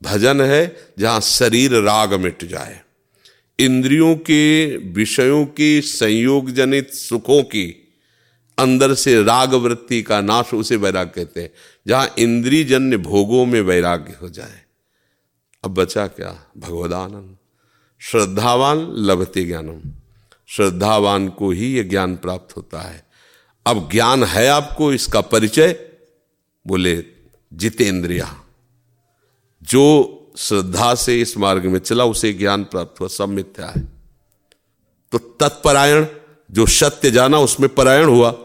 भजन 0.03 0.41
है 0.41 0.88
जहाँ 1.00 1.22
शरीर 1.22 1.72
राग 1.72 2.13
मिट 2.13 2.44
जाए। 2.44 2.82
इंद्रियों 3.60 4.15
के, 4.15 4.77
विषयों 4.77 5.46
की, 5.46 5.82
संयोग 5.82 6.51
जनित 6.51 6.94
सुखों 6.94 7.44
की 7.44 7.87
अंदर 8.59 8.93
से 8.93 9.23
राग 9.23 9.53
वृत्ति 9.53 10.01
का 10.01 10.21
नाश 10.21 10.53
उसे 10.53 10.75
वैराग 10.75 11.11
कहते 11.15 11.41
हैं, 11.41 11.49
जहाँ 11.87 12.13
इंद्री 12.19 12.63
जन्य 12.63 12.97
भोगों 12.97 13.45
में 13.45 13.61
वैराग्य 13.61 14.17
हो 14.21 14.29
जाए। 14.29 14.61
अब 15.63 15.73
बचा 15.73 16.07
क्या? 16.07 16.51
भगवदानंद। 16.57 17.37
श्रद्धावान 17.99 18.95
लभते 18.97 19.45
ज्ञानम। 19.45 19.91
श्रद्धावान 20.47 21.29
को 21.29 21.51
ही 21.51 21.77
यह 21.77 21.83
ज्ञान 21.83 22.15
प्राप्त 22.15 22.57
होता 22.57 22.79
है। 22.79 23.07
अब 23.67 23.89
ज्ञान 23.91 24.23
है 24.23 24.47
आपको, 24.47 24.93
इसका 24.93 25.21
परिचय? 25.21 25.89
बोले, 26.67 27.03
जितेंद्रिया। 27.53 28.41
जो 29.63 30.13
श्रद्धा 30.37 30.95
से 30.95 31.21
इस 31.21 31.37
मार्ग 31.37 31.65
में 31.65 31.79
चला, 31.79 32.05
उसे 32.05 32.33
ज्ञान 32.33 32.63
प्राप्त 32.63 32.99
हुआ, 32.99 33.07
सब 33.07 33.29
मिथ्या 33.29 33.67
है। 33.67 33.81
तो 35.11 35.17
तत्परायण, 35.17 36.05
जो 36.51 36.65
सत्य 36.65 37.11
जाना, 37.11 37.39
उसमें 37.39 37.75
परायण 37.75 38.05
हुआ। 38.05 38.43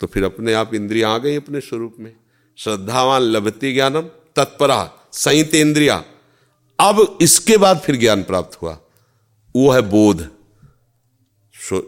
तो 0.00 0.06
फिर 0.06 0.24
अपने 0.24 0.52
आप 0.52 0.74
इंद्रिया 0.74 1.10
आ 1.10 1.18
गई 1.18 1.36
अपने 1.36 1.60
स्वरूप 1.60 1.96
में। 1.98 2.12
श्रद्धावान 2.56 3.22
लभती 3.22 3.72
ज्ञानम, 3.74 4.00
तत्परा 4.36 4.92
संहित 5.12 5.54
इंद्रिया 5.54 6.04
अब 6.80 7.18
इसके 7.22 7.56
बाद 7.56 7.78
फिर 7.78 7.96
ज्ञान 7.96 8.22
प्राप्त 8.22 8.62
हुआ। 8.62 8.78
वो 9.56 9.70
है 9.70 9.80
बोध। 9.80 10.28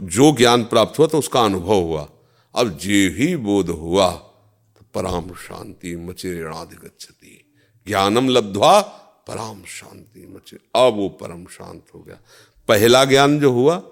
जो 0.02 0.32
ज्ञान 0.32 0.64
प्राप्त 0.64 0.98
हुआ 0.98 1.06
तो 1.06 1.18
उसका 1.18 1.40
अनुभव 1.40 1.74
हुआ। 1.74 2.08
अब 2.54 2.78
जे 2.78 3.08
ही 3.08 3.36
बोध 3.36 3.68
हुआ 3.68 4.10
तो 4.76 4.84
पराम 4.94 5.34
शांति 5.34 5.96
मचिरेणाधिगछति 5.96 7.52
ज्ञानम 7.86 8.28
लब्धवा, 8.28 8.80
पराम 9.26 9.62
शांति 9.66 10.26
मचे। 10.26 10.56
अब 10.56 10.94
वो 10.94 11.08
परम 11.08 11.44
शांत 11.46 11.82
हो 11.94 12.00
गया। 12.00 12.16
पहला 12.68 13.04
ज्ञान 13.04 13.38
जो 13.40 13.52
हुआ, 13.52 13.82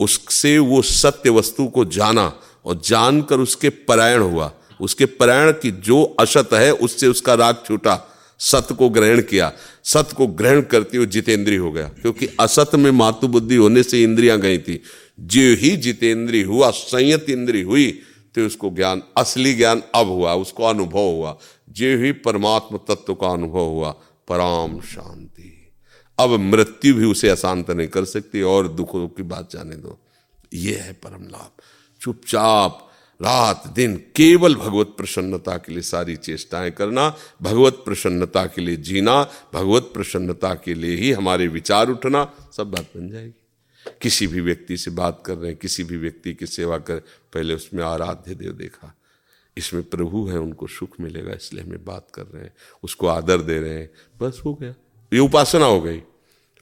उससे 0.00 0.58
वो 0.58 0.82
सत्य 0.82 1.30
वस्तु 1.30 1.66
को 1.66 1.84
जाना 1.84 2.28
और 2.64 2.82
जानकर 2.84 3.40
उसके 3.40 3.68
परायण 3.68 4.20
हुआ। 4.20 4.52
उसके 4.80 5.06
परायण 5.06 5.52
की 5.52 5.70
जो 5.70 6.16
असत 6.20 6.48
है, 6.52 6.72
उससे 6.72 7.06
उसका 7.06 7.34
राग 7.34 7.56
छूटा। 7.66 8.08
सत्य 8.38 8.74
को 8.74 8.88
ग्रहण 8.88 9.22
किया। 9.22 9.52
सत्य 9.84 10.14
को 10.16 10.26
ग्रहण 10.26 10.60
करते 10.60 10.96
हुए 10.96 11.06
जितेंद्रीय 11.06 11.58
हो 11.58 11.72
गया। 11.72 11.88
क्योंकि 11.88 12.28
असत 12.40 12.70
में 12.74 12.90
मातु 12.90 13.28
बुद्धि 13.28 13.56
होने 13.56 13.82
से 13.82 14.02
इंद्रियाँ 14.02 14.40
गई 14.40 14.58
थी। 14.58 14.82
जो 15.20 15.40
ही 15.40 15.76
जितेंद्रीय 15.76 16.42
हुआ, 16.42 16.70
संयत 16.70 17.30
इंद्री 17.30 17.62
हुई 17.62 18.00
तो 18.34 18.46
उसको 18.46 18.70
ज्ञान, 18.70 19.02
असली 19.16 19.54
ज्ञान 19.54 19.82
अब 19.94 20.06
हुआ, 20.06 20.34
उसको 20.34 20.64
अनुभव 20.64 20.98
हुआ। 20.98 21.38
जो 21.70 21.98
ही 21.98 22.12
परमात्म 22.12 22.76
तत्व 22.76 23.14
का 23.14 23.28
अनुभव 23.28 23.64
हुआ, 23.64 23.90
पराम 24.28 24.80
शांति। 24.80 25.72
अब 26.18 26.30
मृत्यु 26.30 26.94
भी 26.94 27.04
उसे 27.04 27.28
अशांत 27.28 27.70
नहीं 27.70 27.88
कर 27.88 28.04
सकती, 28.04 28.42
और 28.42 28.68
दुखों 28.68 29.08
की 29.08 29.22
बात 29.22 29.48
जाने 29.52 29.76
दो। 29.76 30.00
ये 30.54 30.74
है 30.74 30.92
परम 30.92 31.22
लाभ। 31.22 31.62
चुपचाप 32.02 32.88
रात, 33.22 33.62
दिन 33.66 33.96
केवल 33.96 34.54
भगवत 34.54 34.86
प्रसन्नता 34.86 35.56
के 35.56 35.72
लिए 35.72 35.82
सारी 35.82 36.16
चेष्टाएँ 36.16 36.70
करना, 36.70 37.16
भगवत 37.42 37.72
प्रसन्नता 37.72 38.46
के 38.46 38.60
लिए 38.60 38.76
जीना, 38.76 39.30
भगवत 39.54 39.82
प्रसन्नता 39.82 40.54
के 40.54 40.74
लिए 40.74 40.96
ही 40.96 41.12
हमारे 41.12 41.48
विचार 41.48 41.88
उठना, 41.88 42.50
सब 42.56 42.70
बात 42.70 42.90
बन 42.96 43.10
जाएगी। 43.10 43.38
किसी 44.02 44.26
भी 44.26 44.40
व्यक्ति 44.40 44.76
से 44.76 44.90
बात 44.90 45.22
कर 45.26 45.34
रहे 45.34 45.50
हैं, 45.50 45.58
किसी 45.62 45.84
भी 45.84 45.96
व्यक्ति 45.96 46.34
की 46.34 46.46
सेवा 46.46 46.78
कर, 46.78 46.96
पहले 47.32 47.54
उसमें 47.54 47.84
आराध्य 47.84 48.34
देव 48.34 48.52
देखा। 48.52 48.96
इसमें 49.56 49.82
प्रभु 49.82 50.26
है, 50.26 50.38
उनको 50.38 50.66
सुख 50.66 50.88
मिलेगा, 51.00 51.32
इसलिए 51.32 51.64
हमें 51.64 51.84
बात 51.84 52.06
कर 52.14 52.22
रहे 52.22 52.42
हैं, 52.42 52.52
उसको 52.82 53.06
आदर 53.06 53.38
दे 53.40 53.60
रहे 53.60 53.74
हैं, 53.74 53.90
बस 54.20 54.42
हो 54.44 54.54
गया। 54.54 54.74
ये 55.12 55.18
उपासना 55.18 55.64
हो 55.64 55.80
गई। 55.80 56.02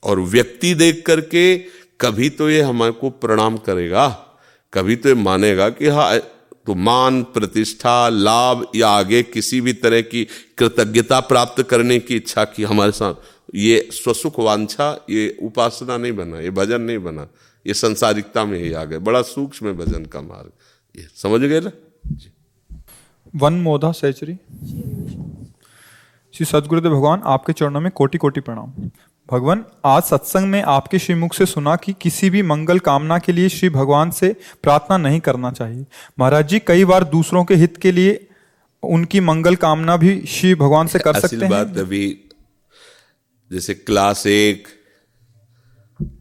और 0.03 0.21
व्यक्ति 0.21 0.75
देख 0.75 1.07
करके 1.07 1.59
कभी 2.01 2.31
तो 2.31 2.51
ये 2.51 2.63
हमारे 2.63 2.93
को 2.93 3.11
प्रणाम 3.11 3.57
करेगा। 3.57 4.27
कभी 4.73 4.97
तो 4.97 5.15
मानेगा 5.17 5.69
कि 5.71 5.87
हाँ 5.87 6.19
तो 6.67 6.75
मान, 6.75 7.23
प्रतिष्ठा, 7.23 8.09
लाभ 8.09 8.67
या 8.77 8.89
आगे 8.89 9.23
किसी 9.23 9.61
भी 9.61 9.73
तरह 9.73 10.01
की 10.03 10.25
कृतज्ञता 10.59 11.21
प्राप्त 11.21 11.63
करने 11.63 11.99
की 11.99 12.17
इच्छा 12.17 12.45
की 12.45 12.63
हमारे 12.63 12.93
साथ, 12.93 13.15
ये 13.55 13.89
स्वसुख 13.93 14.39
वांछा, 14.39 15.07
ये 15.11 15.39
उपासना 15.43 15.97
नहीं 15.97 16.13
बना, 16.13 16.41
ये 16.41 16.51
भजन 16.51 16.81
नहीं 16.81 16.99
बना, 16.99 17.27
ये 17.67 17.75
संसारिकता 17.75 18.45
में 18.45 18.59
ही 18.59 18.73
आ 18.73 18.85
गए 18.85 18.99
बड़ा 18.99 19.23
सूक्ष्म 19.23 19.73
भजन 19.73 20.05
का 20.05 20.21
मार्ग। 20.21 20.53
ये 20.95 21.09
समझ 21.15 21.41
गए 21.41 21.61
ना? 21.61 21.71
जी। 22.07 22.31
वन 23.37 23.53
मोधा 23.53 23.93
सैचरी। 23.93 24.35
श्री 26.35 26.45
सदगुरुदेव 26.45 26.93
भगवान, 26.93 27.21
आपके 27.25 27.53
चरणों 27.53 27.81
में 27.81 27.91
कोटि 27.93 28.19
कोटि 28.19 28.41
प्रणाम। 28.41 28.91
भगवान 29.31 29.65
आज 29.85 30.03
सत्संग 30.03 30.47
में 30.47 30.63
आपके 30.63 30.99
श्रीमुख 30.99 31.35
से 31.35 31.47
सुना 31.47 31.77
कि 31.77 31.93
किसी 31.93 32.31
भी 32.31 32.43
मंगल 32.43 32.79
कामना 32.79 33.19
के 33.19 33.33
लिए 33.33 33.49
श्री 33.49 33.69
भगवान 33.69 34.11
से 34.11 34.37
प्रार्थना 34.63 34.97
नहीं 34.97 35.21
करना 35.21 35.53
चाहिए। 35.53 35.85
महाराज 36.19 36.49
जी 36.49 36.59
कई 36.59 36.85
बार 36.85 37.05
दूसरों 37.05 37.45
के 37.45 37.55
हित 37.55 37.77
के 37.77 37.93
लिए 37.93 38.29
उनकी 38.83 39.21
मंगल 39.21 39.57
कामना 39.57 39.97
भी 39.97 40.27
श्री 40.27 40.55
भगवान 40.55 40.87
से 40.87 40.99
कर 40.99 41.21
सकते 41.21 41.37
हैं। 41.37 41.51
बात 41.51 41.79
अभी 41.79 42.31
जैसे 43.53 43.75
क्लास 43.75 44.27
एक 44.27 44.69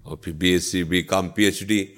और 0.05 0.21
फिर 0.25 0.33
B 0.33 0.51
S 0.51 0.71
C 0.71 0.83
B 0.83 1.01
com 1.03 1.27
P 1.27 1.45
H 1.45 1.63
D 1.63 1.95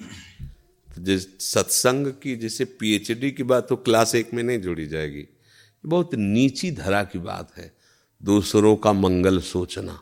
जिस 0.98 1.52
सत्संग 1.52 2.06
की 2.06 2.36
जैसे 2.36 2.64
पीएचडी 2.64 3.30
की 3.30 3.42
बात 3.42 3.68
तो 3.68 3.76
क्लास 3.76 4.14
एक 4.14 4.34
में 4.34 4.42
नहीं 4.42 4.60
जोड़ी 4.60 4.86
जाएगी। 4.86 5.26
बहुत 5.86 6.14
नीची 6.14 6.70
धरा 6.70 7.02
की 7.04 7.18
बात 7.18 7.48
है। 7.58 7.72
दूसरों 8.22 8.76
का 8.76 8.92
मंगल 8.92 9.40
सोचना। 9.40 9.98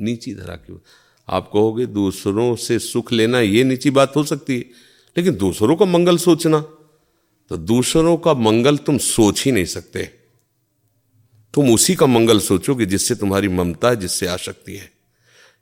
नीची 0.00 0.34
धरा 0.34 0.54
की 0.56 0.80
आप 1.28 1.50
कहोगे 1.52 1.86
दूसरों 1.86 2.54
से 2.56 2.78
सुख 2.78 3.12
लेना 3.12 3.40
ये 3.40 3.64
नीची 3.64 3.90
बात 3.90 4.16
हो 4.16 4.24
सकती 4.24 4.54
है, 4.54 4.64
लेकिन 5.16 5.36
दूसरों 5.36 5.76
का 5.76 5.84
मंगल 5.86 6.16
सोचना 6.18 6.60
तो 7.50 7.56
दूसरों 7.56 8.16
का 8.16 8.34
मंगल 8.34 8.76
तुम 8.76 8.98
सोच 8.98 9.44
ही 9.44 9.52
नहीं 9.52 9.64
सकते। 9.64 10.02
तुम 11.54 11.72
उसी 11.74 11.94
का 11.94 12.06
मंगल 12.06 12.40
सोचोगे 12.40 12.86
जिससे 12.86 13.14
तुम्हारी 13.14 13.48
ममता 13.48 13.88
है 13.88 13.96
जिससे 13.96 14.26
आसक्ति 14.26 14.76
है। 14.76 14.90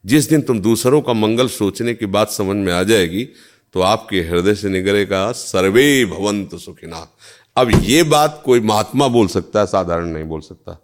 जिस 0.04 0.28
दिन 0.28 0.40
तुम 0.40 0.60
दूसरों 0.60 1.00
का 1.00 1.12
मंगल 1.12 1.48
सोचने 1.48 1.94
की 1.94 2.06
बात 2.06 2.30
समझ 2.30 2.56
में 2.56 2.72
आ 2.72 2.82
जाएगी 2.82 3.24
तो 3.74 3.80
आपके 3.80 4.20
हृदय 4.20 4.54
से 4.54 4.68
निगलेगा, 4.68 5.30
सर्वे 5.32 6.04
भवंत 6.06 6.54
सुखिना। 6.54 7.06
अब 7.56 7.70
ये 7.82 8.02
बात 8.02 8.42
कोई 8.44 8.60
महात्मा 8.60 9.08
बोल 9.08 9.26
सकता 9.28 9.60
है, 9.60 9.66
साधारण 9.66 10.06
नहीं 10.06 10.24
बोल 10.24 10.40
सकता। 10.40 10.78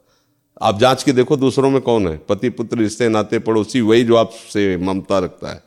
आप 0.63 0.81
जाँच 0.81 1.03
के 1.03 1.13
देखो 1.13 1.37
दूसरों 1.37 1.71
में 1.71 1.81
कौन 1.81 2.09
है। 2.09 2.17
पति, 2.17 2.49
पुत्र, 2.49 2.79
रिश्ते, 2.79 3.09
नाते, 3.09 3.39
पड़ोसी, 3.39 3.81
वही 3.81 4.05
जो 4.05 4.17
आपसे 4.17 4.77
ममता 4.77 5.19
रखता 5.19 5.53
है। 5.53 5.63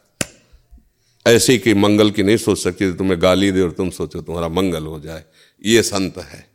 ऐसे 1.28 1.58
कि 1.58 1.74
मंगल 1.74 2.12
की 2.12 2.24
नहीं 2.24 2.38
सोच 2.38 2.58
सकती, 2.58 2.94
तुम्हें 2.94 3.22
गाली 3.22 3.52
दे 3.52 3.62
और 3.62 3.72
तुम 3.72 3.90
सोचो 3.90 4.22
तुम्हारा 4.22 4.48
मंगल 4.48 4.84
हो 4.84 5.00
जाए। 5.00 5.24
ये 5.66 5.82
संत 5.82 6.18
है। 6.18 6.50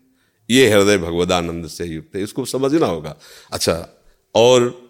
ये 0.51 0.71
हृदय 0.71 0.99
भगवदानंद 0.99 1.67
से 1.67 1.85
युक्त 1.85 2.17
है। 2.17 2.23
इसको 2.23 2.45
समझना 2.45 2.87
होगा। 2.87 3.17
अच्छा 3.53 3.89
और 4.35 4.83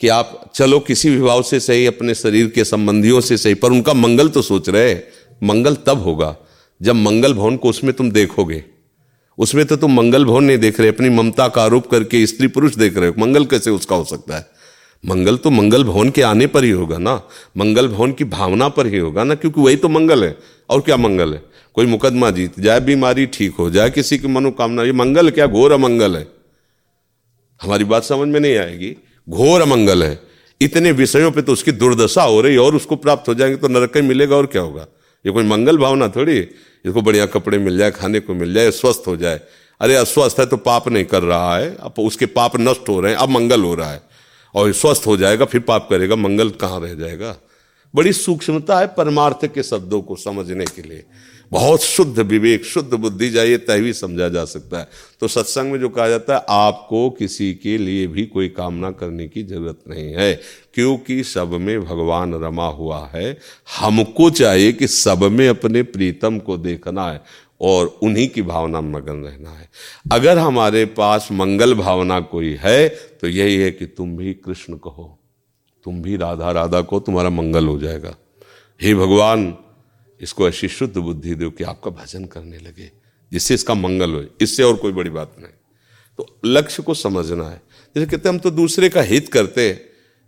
कि 0.00 0.08
आप 0.08 0.52
चलो 0.54 0.80
किसी 0.80 1.10
भी 1.10 1.22
भाव 1.22 1.42
से 1.42 1.60
सही, 1.60 1.86
अपने 1.86 2.14
शरीर 2.14 2.46
के 2.46 2.64
संबंधियों 2.64 3.20
से 3.20 3.36
सही, 3.36 3.54
पर 3.54 3.70
उनका 3.70 3.94
मंगल 3.94 4.28
तो 4.28 4.42
सोच 4.42 4.68
रहे 4.68 5.00
मंगल 5.42 5.74
तब 5.74 6.02
होगा 6.02 6.36
जब 6.82 6.94
मंगल 6.94 7.34
भवन 7.34 7.56
को 7.56 7.68
उसमें 7.68 7.94
तुम 7.94 8.10
देखोगे। 8.10 8.64
उसमें 9.38 9.66
तो 9.66 9.76
तुम 9.76 9.94
मंगल 9.94 10.24
भवन 10.24 10.44
नहीं 10.44 10.58
देख 10.58 10.80
रहे, 10.80 10.88
अपनी 10.88 11.08
ममता 11.08 11.48
का 11.48 11.62
आरोप 11.62 11.86
करके 11.86 12.26
स्त्री 12.26 12.46
पुरुष 12.46 12.74
देख 12.74 12.96
रहे 12.96 13.08
हो। 13.08 13.14
मंगल 13.18 13.44
कैसे 13.44 13.70
उसका 13.70 13.96
हो 13.96 14.04
सकता 14.04 14.36
है? 14.36 14.46
मंगल 15.06 15.36
तो 15.36 15.50
मंगल 15.50 15.84
भवन 15.84 16.10
के 16.10 16.22
आने 16.22 16.46
पर 16.46 16.64
ही 16.64 16.70
होगा 16.70 16.98
ना? 16.98 17.22
मंगल 17.56 17.88
भवन 17.88 18.12
की 18.12 18.24
भावना 18.24 18.68
पर 18.68 18.86
ही 18.86 18.98
होगा 18.98 19.24
ना? 19.24 19.34
क्योंकि 19.34 19.60
वही 19.60 19.76
तो 19.76 19.88
मंगल 19.88 20.24
है। 20.24 20.38
और 20.70 20.80
क्या 20.80 20.96
मंगल 20.96 21.34
है? 21.34 21.42
कोई 21.74 21.86
मुकदमा 21.86 22.30
जीत, 22.30 22.60
जाए 22.60 22.80
बीमारी 22.80 23.26
ठीक 23.26 23.54
हो, 23.58 23.70
जाए 23.70 23.90
किसी 23.90 24.18
की 24.18 24.28
मनोकामना, 24.28 24.82
ये 24.82 24.92
मंगल 24.92 25.30
क्या? 25.30 25.46
घोर 25.46 25.72
अमंगल 25.72 26.16
है। 26.16 26.28
हमारी 27.62 27.84
बात 27.84 28.04
समझ 28.04 28.28
में 28.28 28.40
नहीं 28.40 28.56
आएगी। 28.56 28.96
घोर 29.28 29.60
अमंगल 29.60 30.02
है। 30.02 30.20
इतने 30.60 30.92
विषयों 30.92 31.30
पे 31.30 31.42
तो 31.42 31.52
उसकी 31.52 31.72
दुर्दशा 31.72 32.22
हो 32.22 32.40
रही 32.40 32.52
है 32.52 32.58
और 32.58 32.76
उसको 32.76 32.96
प्राप्त 32.96 33.28
हो 33.28 33.34
जाएँगे 33.34 33.56
तो 33.56 33.68
नरक 33.68 33.96
ही 33.96 34.02
मिलेगा 34.02 34.36
और 34.36 34.46
क्या 34.46 34.62
होगा? 34.62 34.86
ये 35.26 35.32
कोई 35.32 35.44
मंगल 35.44 35.78
भावना 35.78 36.08
थोड़ी 36.08 36.48
इसको 36.86 37.02
बढ़िया 37.02 37.26
कपड़े 37.26 37.58
मिल 37.58 37.78
जाए, 37.78 37.90
खाने 37.90 38.20
को 38.20 38.34
मिल 38.34 38.54
जाए, 38.54 38.70
स्वस्थ 38.70 39.02
हो 39.06 39.16
जाए। 39.16 39.40
अरे, 39.80 39.94
अस्वस्थ 39.94 40.36
है 40.40 40.46
तो 40.46 40.56
पाप 40.56 40.88
नहीं 40.88 41.04
कर 41.04 41.22
रहा 41.22 41.58
है। 41.58 41.76
अब 41.80 41.94
उसके 41.98 42.26
पाप 42.26 42.52
नष्ट 42.56 42.88
हो 42.88 43.00
रहे 43.00 43.12
हैं, 43.12 43.18
अब 43.18 43.28
मंगल 43.28 43.62
हो 43.62 43.74
रहा 43.74 43.92
है। 43.92 44.02
और 44.54 44.72
स्वस्थ 44.72 45.02
हो 45.06 45.16
जाएगा, 45.16 45.44
फिर 45.44 45.60
पाप 45.60 45.86
करेगा, 45.90 46.16
मंगल 46.16 46.50
कहाँ 46.50 46.80
रह 46.80 46.94
जाएगा? 46.94 47.36
बड़ी 47.94 48.12
सूक्ष्मता 48.12 48.78
है 48.78 48.86
परमार्थ 48.86 49.46
के 49.46 49.62
शब्दों 49.62 50.02
को 50.02 50.16
समझने 50.16 50.64
के 50.64 50.82
लिए। 50.82 51.04
बहुत 51.52 51.82
शुद्ध 51.82 52.18
विवेक, 52.20 52.64
शुद्ध 52.64 52.94
बुद्धि 52.94 53.28
जाइए 53.30 53.56
तभी 53.58 53.92
समझा 53.92 54.28
जा 54.28 54.44
सकता 54.44 54.78
है। 54.78 54.88
तो 55.20 55.28
सत्संग 55.28 55.72
में 55.72 55.78
जो 55.80 55.88
कहा 55.88 56.08
जाता 56.08 56.34
है, 56.34 56.44
आपको 56.48 57.08
किसी 57.10 57.52
के 57.54 57.76
लिए 57.78 58.06
भी 58.06 58.24
कोई 58.26 58.48
कामना 58.50 58.90
करने 58.92 59.26
की 59.28 59.42
ज़रूरत 59.42 59.78
नहीं 59.88 60.12
है, 60.12 60.32
क्योंकि 60.74 61.22
सब 61.24 61.52
में 61.52 61.84
भगवान 61.84 62.34
रमा 62.34 62.66
हुआ 62.68 63.06
है। 63.06 63.36
हमको 63.70 64.30
चाहिए 64.32 64.72
कि 64.72 64.86
सब 64.86 65.22
में 65.24 65.48
अपने 65.48 65.82
प्रीतम 65.84 66.38
को 66.38 66.56
देखना 66.58 67.10
है 67.10 67.22
और 67.60 67.86
उन्हीं 68.02 68.28
की 68.28 68.42
भावना 68.42 68.80
में 68.80 68.90
मगन 68.92 69.22
रहना 69.24 69.50
है। 69.50 69.68
अगर 70.12 70.38
हमारे 70.38 70.84
पास 70.94 71.28
मंगल 71.32 71.74
भावना 71.74 72.20
कोई 72.22 72.56
है 72.60 72.88
तो 72.88 73.28
यही 73.28 73.56
है 73.56 73.70
कि 73.70 73.86
तुम 73.86 74.16
भी 74.16 74.32
कृष्ण 74.34 74.76
कहो, 74.76 75.18
तुम 75.84 76.02
भी 76.02 76.16
राधा 76.16 76.50
राधा 76.52 76.80
को 76.80 77.00
तुम्हारा 77.00 77.30
मंगल 77.30 77.66
हो 77.66 77.78
जाएगा। 77.78 78.14
हे 78.80 78.94
भगवान 78.94 79.54
इसको 80.20 80.48
ऐसी 80.48 80.68
शुद्ध 80.68 80.96
बुद्धि 80.96 81.34
दो 81.34 81.50
कि 81.50 81.64
आपका 81.64 81.90
भजन 81.90 82.24
करने 82.24 82.58
लगे, 82.58 82.90
जिससे 83.32 83.54
इसका 83.54 83.74
मंगल 83.74 84.10
हो, 84.10 84.24
इससे 84.40 84.62
और 84.62 84.76
कोई 84.76 84.92
बड़ी 84.92 85.10
बात 85.10 85.36
नहीं। 85.38 85.52
तो 86.18 86.40
लक्ष्य 86.44 86.82
को 86.82 86.94
समझना 86.94 87.44
है। 87.44 87.62
जैसे 87.96 88.10
कहते 88.10 88.28
हम 88.28 88.38
तो 88.38 88.50
दूसरे 88.50 88.88
का 88.88 89.02
हित 89.02 89.28
करते 89.28 89.68
हैं। 89.68 89.80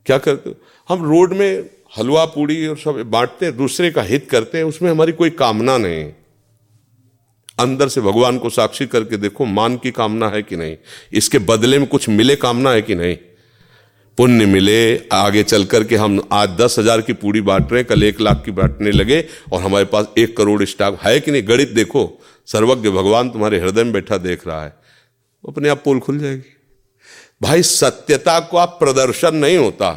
क्या 0.06 0.18
करते 0.18 0.54
हम 0.88 1.04
रोड 1.04 1.32
में 1.32 1.70
हलवा, 1.98 2.24
पूड़ी 2.24 2.66
और 2.66 2.78
सब 2.78 2.90
बांटते 2.90 3.46
हैं, 3.46 3.56
दूसरे 3.56 3.90
का 3.90 4.02
हित 4.02 4.30
करते 4.30 4.58
हैं, 4.58 4.64
उसमें 4.64 4.90
हमारी 4.90 5.12
कोई 5.12 5.30
कामना 5.30 5.78
नहीं। 5.78 6.12
अंदर 7.58 7.88
से 7.88 8.00
भगवान 8.00 8.38
को 8.38 8.50
साक्षी 8.50 8.86
करके 8.86 9.16
देखो, 9.16 9.44
मान 9.44 9.76
की 9.76 9.90
कामना 9.90 10.28
है 10.28 10.42
कि 10.42 10.56
नहीं? 10.56 10.76
इसके 11.12 11.38
बदले 11.38 11.78
में 11.78 11.88
कुछ 11.88 12.08
मिले 12.08 12.36
कामना 12.36 12.70
है 12.70 12.82
कि 12.82 12.94
नहीं? 12.94 13.16
पुण्य 14.18 14.46
मिले, 14.46 15.08
आगे 15.12 15.42
चल 15.42 15.64
कर 15.64 15.84
के 15.84 15.96
हम 15.96 16.28
आज 16.32 16.48
दस 16.50 16.78
हज़ार 16.78 17.00
की 17.00 17.12
पूरी 17.12 17.40
बांट 17.40 17.72
रहे 17.72 17.80
हैं, 17.80 17.88
कल 17.88 18.02
एक 18.02 18.20
लाख 18.20 18.42
की 18.44 18.50
बांटने 18.50 18.90
लगे 18.90 19.24
और 19.52 19.62
हमारे 19.62 19.84
पास 19.84 20.08
एक 20.18 20.36
करोड़ 20.36 20.64
स्टॉक 20.64 20.98
है 21.02 21.20
कि 21.20 21.30
नहीं? 21.30 21.48
गणित 21.48 21.68
देखो, 21.68 22.20
सर्वज्ञ 22.46 22.90
भगवान 22.90 23.30
तुम्हारे 23.30 23.60
हृदय 23.60 23.84
में 23.84 23.92
बैठा 23.92 24.16
देख 24.16 24.46
रहा 24.46 24.64
है। 24.64 24.74
अपने 25.48 25.68
आप 25.68 25.82
पोल 25.84 26.00
खुल 26.00 26.18
जाएगी। 26.18 26.56
भाई, 27.42 27.62
सत्यता 27.62 28.40
का 28.40 28.64
प्रदर्शन 28.64 29.34
नहीं 29.34 29.56
होता। 29.56 29.90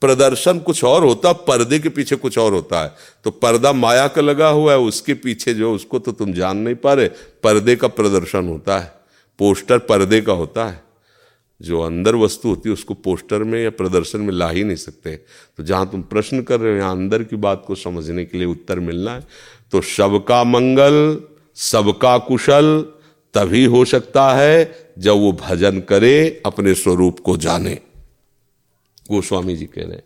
प्रदर्शन 0.00 0.58
कुछ 0.58 0.84
और 0.84 1.04
होता, 1.04 1.32
पर्दे 1.32 1.78
के 1.78 1.88
पीछे 1.88 2.16
कुछ 2.16 2.38
और 2.38 2.52
होता 2.52 2.82
है। 2.82 2.94
तो 3.24 3.30
पर्दा 3.30 3.72
माया 3.72 4.06
का 4.08 4.20
लगा 4.20 4.48
हुआ 4.48 4.72
है, 4.72 4.78
उसके 4.78 5.14
पीछे 5.14 5.54
जो, 5.54 5.74
उसको 5.74 5.98
तो 5.98 6.12
तुम 6.12 6.32
जान 6.32 6.56
नहीं 6.56 6.74
पा 6.74 6.94
रहे। 6.94 7.08
पर्दे 7.42 7.76
का 7.76 7.88
प्रदर्शन 7.88 8.48
होता 8.48 8.78
है, 8.78 8.92
पोस्टर 9.38 9.78
पर्दे 9.78 10.20
का 10.20 10.32
होता 10.32 10.64
है। 10.64 10.91
जो 11.62 11.80
अंदर 11.80 12.14
वस्तु 12.16 12.48
होती 12.48 12.68
है, 12.68 12.72
उसको 12.72 12.94
पोस्टर 12.96 13.42
में 13.44 13.62
या 13.62 13.70
प्रदर्शन 13.72 14.20
में 14.20 14.32
ला 14.34 14.48
ही 14.50 14.64
नहीं 14.64 14.76
सकते। 14.76 15.16
तो 15.58 15.64
जहाँ 15.64 15.90
तुम 15.90 16.02
प्रश्न 16.04 16.42
कर 16.42 16.60
रहे 16.60 16.72
हो, 16.72 16.78
यहाँ 16.78 16.92
अंदर 16.92 17.22
की 17.22 17.36
बात 17.38 17.64
को 17.66 17.74
समझने 17.76 18.24
के 18.24 18.38
लिए 18.38 18.46
उत्तर 18.46 18.80
मिलना 18.80 19.14
है। 19.14 19.26
तो 19.72 19.80
सबका 19.80 20.42
मंगल, 20.44 21.20
सबका 21.56 22.16
कुशल, 22.20 22.84
तभी 23.34 23.64
हो 23.64 23.84
सकता 23.84 24.32
है 24.34 24.92
जब 24.98 25.12
वो 25.12 25.32
भजन 25.40 25.80
करे, 25.80 26.42
अपने 26.46 26.74
स्वरूप 26.74 27.20
को 27.20 27.36
जाने। 27.36 27.74
गोस्वामी 29.10 29.56
जी 29.56 29.66
कह 29.66 29.82
रहे 29.82 29.92
हैं, 29.92 30.02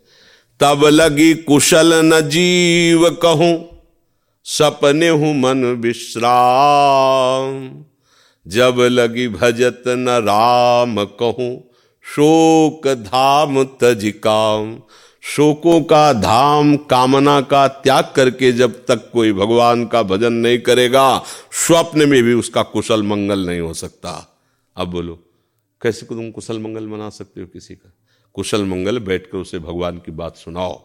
तब 0.59 0.85
लगी 0.85 1.33
कुशल 1.43 1.93
न 2.05 2.19
जीव 2.29 3.09
कहूँ, 3.21 3.55
सपने 4.45 5.09
हूँ 5.09 5.33
मन 5.35 5.65
विश्राम। 5.81 7.53
जब 8.47 8.75
लगी 8.79 9.27
भजत 9.27 9.83
न 9.87 10.09
राम 10.09 11.05
कहूँ, 11.05 11.69
शोक 12.03 12.87
धाम 12.87 13.63
तजिकाम 13.63 14.81
शोकों 15.23 15.81
का 15.81 16.13
धाम, 16.13 16.77
कामना 16.77 17.41
का 17.41 17.67
त्याग 17.67 18.13
करके 18.15 18.51
जब 18.51 18.85
तक 18.85 19.09
कोई 19.13 19.33
भगवान 19.33 19.85
का 19.85 20.03
भजन 20.03 20.33
नहीं 20.33 20.59
करेगा, 20.59 21.23
स्वप्न 21.51 22.09
में 22.09 22.23
भी 22.23 22.33
उसका 22.33 22.63
कुशल 22.63 23.03
मंगल 23.03 23.45
नहीं 23.45 23.59
हो 23.59 23.73
सकता। 23.73 24.39
अब 24.75 24.87
बोलो, 24.87 25.19
कैसे 25.81 26.05
को 26.05 26.15
तुम 26.15 26.31
कुशल 26.31 26.59
मंगल 26.59 26.87
मना 26.87 27.09
सकते 27.09 27.41
हो 27.41 27.47
किसी 27.47 27.75
का? 27.75 27.93
कुशल 28.33 28.65
मंगल 28.65 28.99
बैठकर 28.99 29.37
उसे 29.37 29.59
भगवान 29.59 29.97
की 29.97 30.11
बात 30.11 30.37
सुनाओ। 30.37 30.81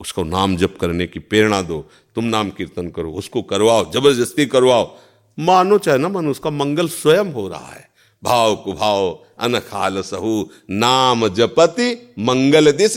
उसको 0.00 0.24
नाम 0.24 0.56
जप 0.56 0.78
करने 0.80 1.06
की 1.06 1.18
प्रेरणा 1.18 1.62
दो। 1.62 1.90
तुम 2.14 2.24
नाम 2.24 2.50
कीर्तन 2.50 2.88
करो, 2.88 3.12
उसको 3.12 3.42
करवाओ, 3.42 3.92
ज़बरदस्ती 3.92 4.46
करवाओ। 4.46 4.98
मानो 5.40 5.78
चाहे 5.78 5.98
ना 5.98 6.08
मानो 6.08 6.30
उसका 6.30 6.50
मंगल 6.50 6.88
स्वयं 6.88 7.32
हो 7.32 7.48
रहा 7.48 7.66
है। 7.66 7.88
भाव 8.22 8.54
कुभाव, 8.56 9.18
अनखाल 9.38 10.00
सहु, 10.02 10.44
नाम 10.70 11.28
जपति, 11.28 12.14
मंगल 12.18 12.72
दिश। 12.72 12.96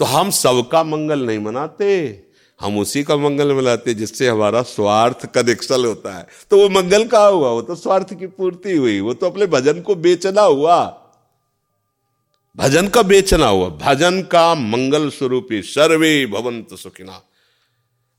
तो 0.00 0.04
हम 0.04 0.30
सबका 0.30 0.82
मंगल 0.84 1.26
नहीं 1.26 1.38
मनाते, 1.38 2.22
हम 2.60 2.78
उसी 2.78 3.02
का 3.04 3.16
मंगल 3.16 3.52
मनाते 3.54 3.94
जिससे 3.94 4.28
हमारा 4.28 4.62
स्वार्थ 4.62 5.26
कनेक्शन 5.26 5.84
होता 5.84 6.16
है। 6.18 6.26
तो 6.50 6.58
वो 6.58 6.68
मंगल 6.68 7.06
कहा 7.06 7.26
हुआ, 7.26 7.50
वो 7.50 7.62
तो 7.62 7.74
स्वार्थ 7.74 8.14
की 8.14 8.26
पूर्ति 8.26 8.76
हुई, 8.76 9.00
वो 9.00 9.14
तो 9.14 9.26
अपने 9.26 9.46
भजन 9.46 9.80
को 9.80 9.94
बेचना 9.94 10.42
हुआ। 10.42 10.78
भजन 12.56 12.88
का 12.88 13.02
बेचना 13.02 13.46
हुआ, 13.46 13.68
भजन 13.68 14.22
का 14.22 14.54
मंगल 14.54 15.08
स्वरूपी 15.10 15.62
सर्वे 15.62 16.26
भवंत 16.26 16.74
सुखिना। 16.74 17.20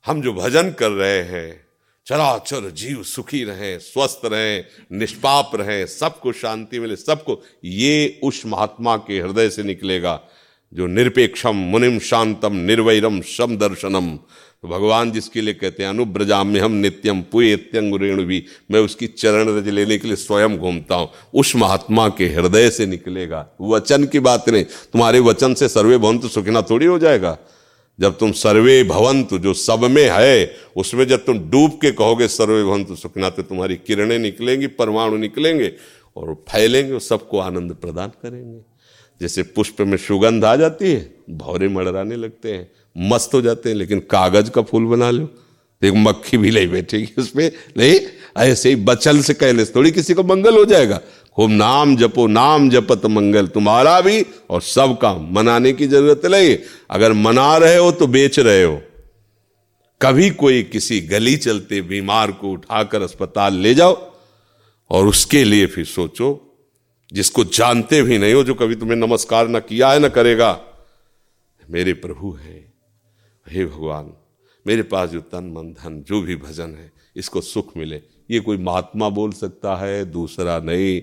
हम 0.05 0.21
जो 0.21 0.33
भजन 0.33 0.71
कर 0.71 0.91
रहे 0.91 1.21
हैं 1.23 1.66
चराचर 2.07 2.69
जीव 2.71 3.01
सुखी 3.03 3.43
रहें, 3.43 3.77
स्वस्थ 3.79 4.21
रहें, 4.25 4.63
निष्पाप 4.91 5.51
रहें, 5.55 5.85
सबको 5.85 6.31
शांति 6.31 6.79
मिले, 6.79 6.95
सबको। 6.95 7.41
ये 7.63 8.19
उस 8.23 8.45
महात्मा 8.45 8.95
के 8.97 9.19
हृदय 9.19 9.49
से 9.49 9.63
निकलेगा, 9.63 10.19
जो 10.73 10.87
निरपेक्षम, 10.87 11.55
मुनिम 11.71 11.97
शांतम, 11.99 12.55
निर्वैरम 12.55 13.19
सम 13.27 13.57
दर्शनम 13.57 14.15
तो 14.63 14.67
भगवान 14.67 15.11
जिसके 15.11 15.41
लिए 15.41 15.53
कहते 15.53 15.83
हैं 15.83 15.89
अनुब्रजा 15.89 16.43
में 16.43 16.59
हम 16.61 16.71
नित्यम 16.73 17.21
पुत्यंग 17.23 17.95
रेणु 18.01 18.23
भी 18.23 18.43
मैं 18.71 18.79
उसकी 18.79 19.07
चरण 19.07 19.49
रज 19.57 19.67
लेने 19.69 19.97
के 19.97 20.07
लिए 20.07 20.15
स्वयं 20.15 20.57
घूमता 20.57 20.95
हूँ। 20.95 21.09
उस 21.33 21.55
महात्मा 21.55 22.07
के 22.09 22.27
हृदय 22.27 22.69
से 22.69 22.85
निकलेगा। 22.85 23.45
वचन 23.61 24.05
की 24.05 24.19
बात 24.19 24.49
नहीं, 24.49 24.63
तुम्हारे 24.63 25.19
वचन 25.19 25.53
से 25.53 25.69
सर्वे 25.69 25.97
भवंत 25.97 26.25
सुखना 26.25 26.61
थोड़ी 26.61 26.85
हो 26.85 26.97
जाएगा। 26.99 27.37
जब 27.99 28.17
तुम 28.17 28.31
सर्वे 28.31 28.83
भवंत, 28.83 29.33
जो 29.33 29.53
सब 29.53 29.83
में 29.83 30.09
है, 30.11 30.55
उसमें 30.75 31.07
जब 31.07 31.25
तुम 31.25 31.39
डूब 31.49 31.79
के 31.81 31.91
कहोगे 31.91 32.27
सर्वे 32.27 32.63
भवंत 32.63 32.97
सुखना 32.97 33.29
तो 33.29 33.43
तुम्हारी 33.43 33.75
किरणें 33.77 34.17
निकलेंगी, 34.19 34.67
परमाणु 34.67 35.17
निकलेंगे 35.17 35.71
और 36.15 36.33
फैलेंगे 36.49 36.93
और 36.93 36.99
सबको 37.01 37.39
आनंद 37.39 37.73
प्रदान 37.73 38.09
करेंगे। 38.23 38.59
जैसे 39.21 39.43
पुष्प 39.45 39.81
में 39.81 39.97
सुगंध 39.97 40.45
आ 40.45 40.55
जाती 40.55 40.91
है, 40.91 40.99
भौरे 41.29 41.67
मड़राने 41.67 42.15
लगते 42.15 42.53
हैं, 42.53 42.69
मस्त 42.95 43.33
हो 43.33 43.41
जाते 43.41 43.69
हैं, 43.69 43.75
लेकिन 43.75 43.99
कागज़ 44.09 44.49
का 44.49 44.61
फूल 44.61 44.85
बना 44.85 45.09
लो। 45.11 45.29
एक 45.81 45.93
मक्खी 45.95 46.37
भी 46.37 46.51
नहीं 46.51 46.67
बैठेगी 46.67 47.07
उसमें, 47.17 47.51
नहीं, 47.77 47.99
ऐसे 48.37 48.69
ही 48.69 48.75
बचल 48.75 49.19
से 49.21 49.33
कहने 49.33 49.65
से 49.65 49.71
थोड़ी 49.75 49.91
किसी 49.91 50.13
को 50.13 50.23
मंगल 50.23 50.57
हो 50.57 50.63
जाएगा 50.65 50.99
खूब 51.37 51.49
नाम 51.49 51.95
जपो, 51.95 52.27
नाम 52.27 52.69
जपत 52.69 53.05
मंगल 53.05 53.47
तुम्हारा 53.47 54.01
भी, 54.01 54.25
और 54.49 54.61
सबका 54.61 55.13
मनाने 55.13 55.73
की 55.73 55.87
ज़रूरत 55.87 56.25
नहीं। 56.25 56.57
अगर 56.89 57.13
मना 57.13 57.57
रहे 57.57 57.77
हो 57.77 57.91
तो 57.91 58.07
बेच 58.07 58.39
रहे 58.39 58.63
हो। 58.63 58.81
कभी 60.01 60.29
कोई 60.29 60.63
किसी 60.63 61.01
गली 61.01 61.37
चलते 61.37 61.81
बीमार 61.81 62.31
को 62.31 62.51
उठाकर 62.51 63.01
अस्पताल 63.01 63.53
ले 63.53 63.73
जाओ, 63.73 64.13
और 64.91 65.07
उसके 65.07 65.43
लिए 65.43 65.65
फिर 65.65 65.85
सोचो, 65.85 66.57
जिसको 67.13 67.43
जानते 67.43 68.01
भी 68.01 68.17
नहीं 68.17 68.33
हो, 68.33 68.43
जो 68.43 68.53
कभी 68.53 68.75
तुम्हें 68.75 68.97
नमस्कार 68.97 69.47
ना 69.47 69.59
किया 69.59 69.91
है, 69.91 69.99
ना 69.99 70.07
करेगा, 70.07 70.61
मेरे 71.69 71.93
प्रभु 71.93 72.37
है, 72.41 72.73
हे 73.51 73.65
भगवान, 73.65 74.13
मेरे 74.67 74.83
पास 74.83 75.09
जो 75.09 75.19
तन, 75.19 75.53
मन, 75.57 75.73
धन, 75.73 76.03
जो 76.07 76.21
भी 76.21 76.35
भजन 76.35 76.75
है, 76.75 76.91
इसको 77.15 77.41
सुख 77.41 77.77
मिले। 77.77 78.01
ये 78.31 78.39
कोई 78.39 78.57
महात्मा 78.57 79.09
बोल 79.09 79.31
सकता 79.31 79.75
है, 79.75 80.05
दूसरा 80.05 80.59
नहीं। 80.59 81.01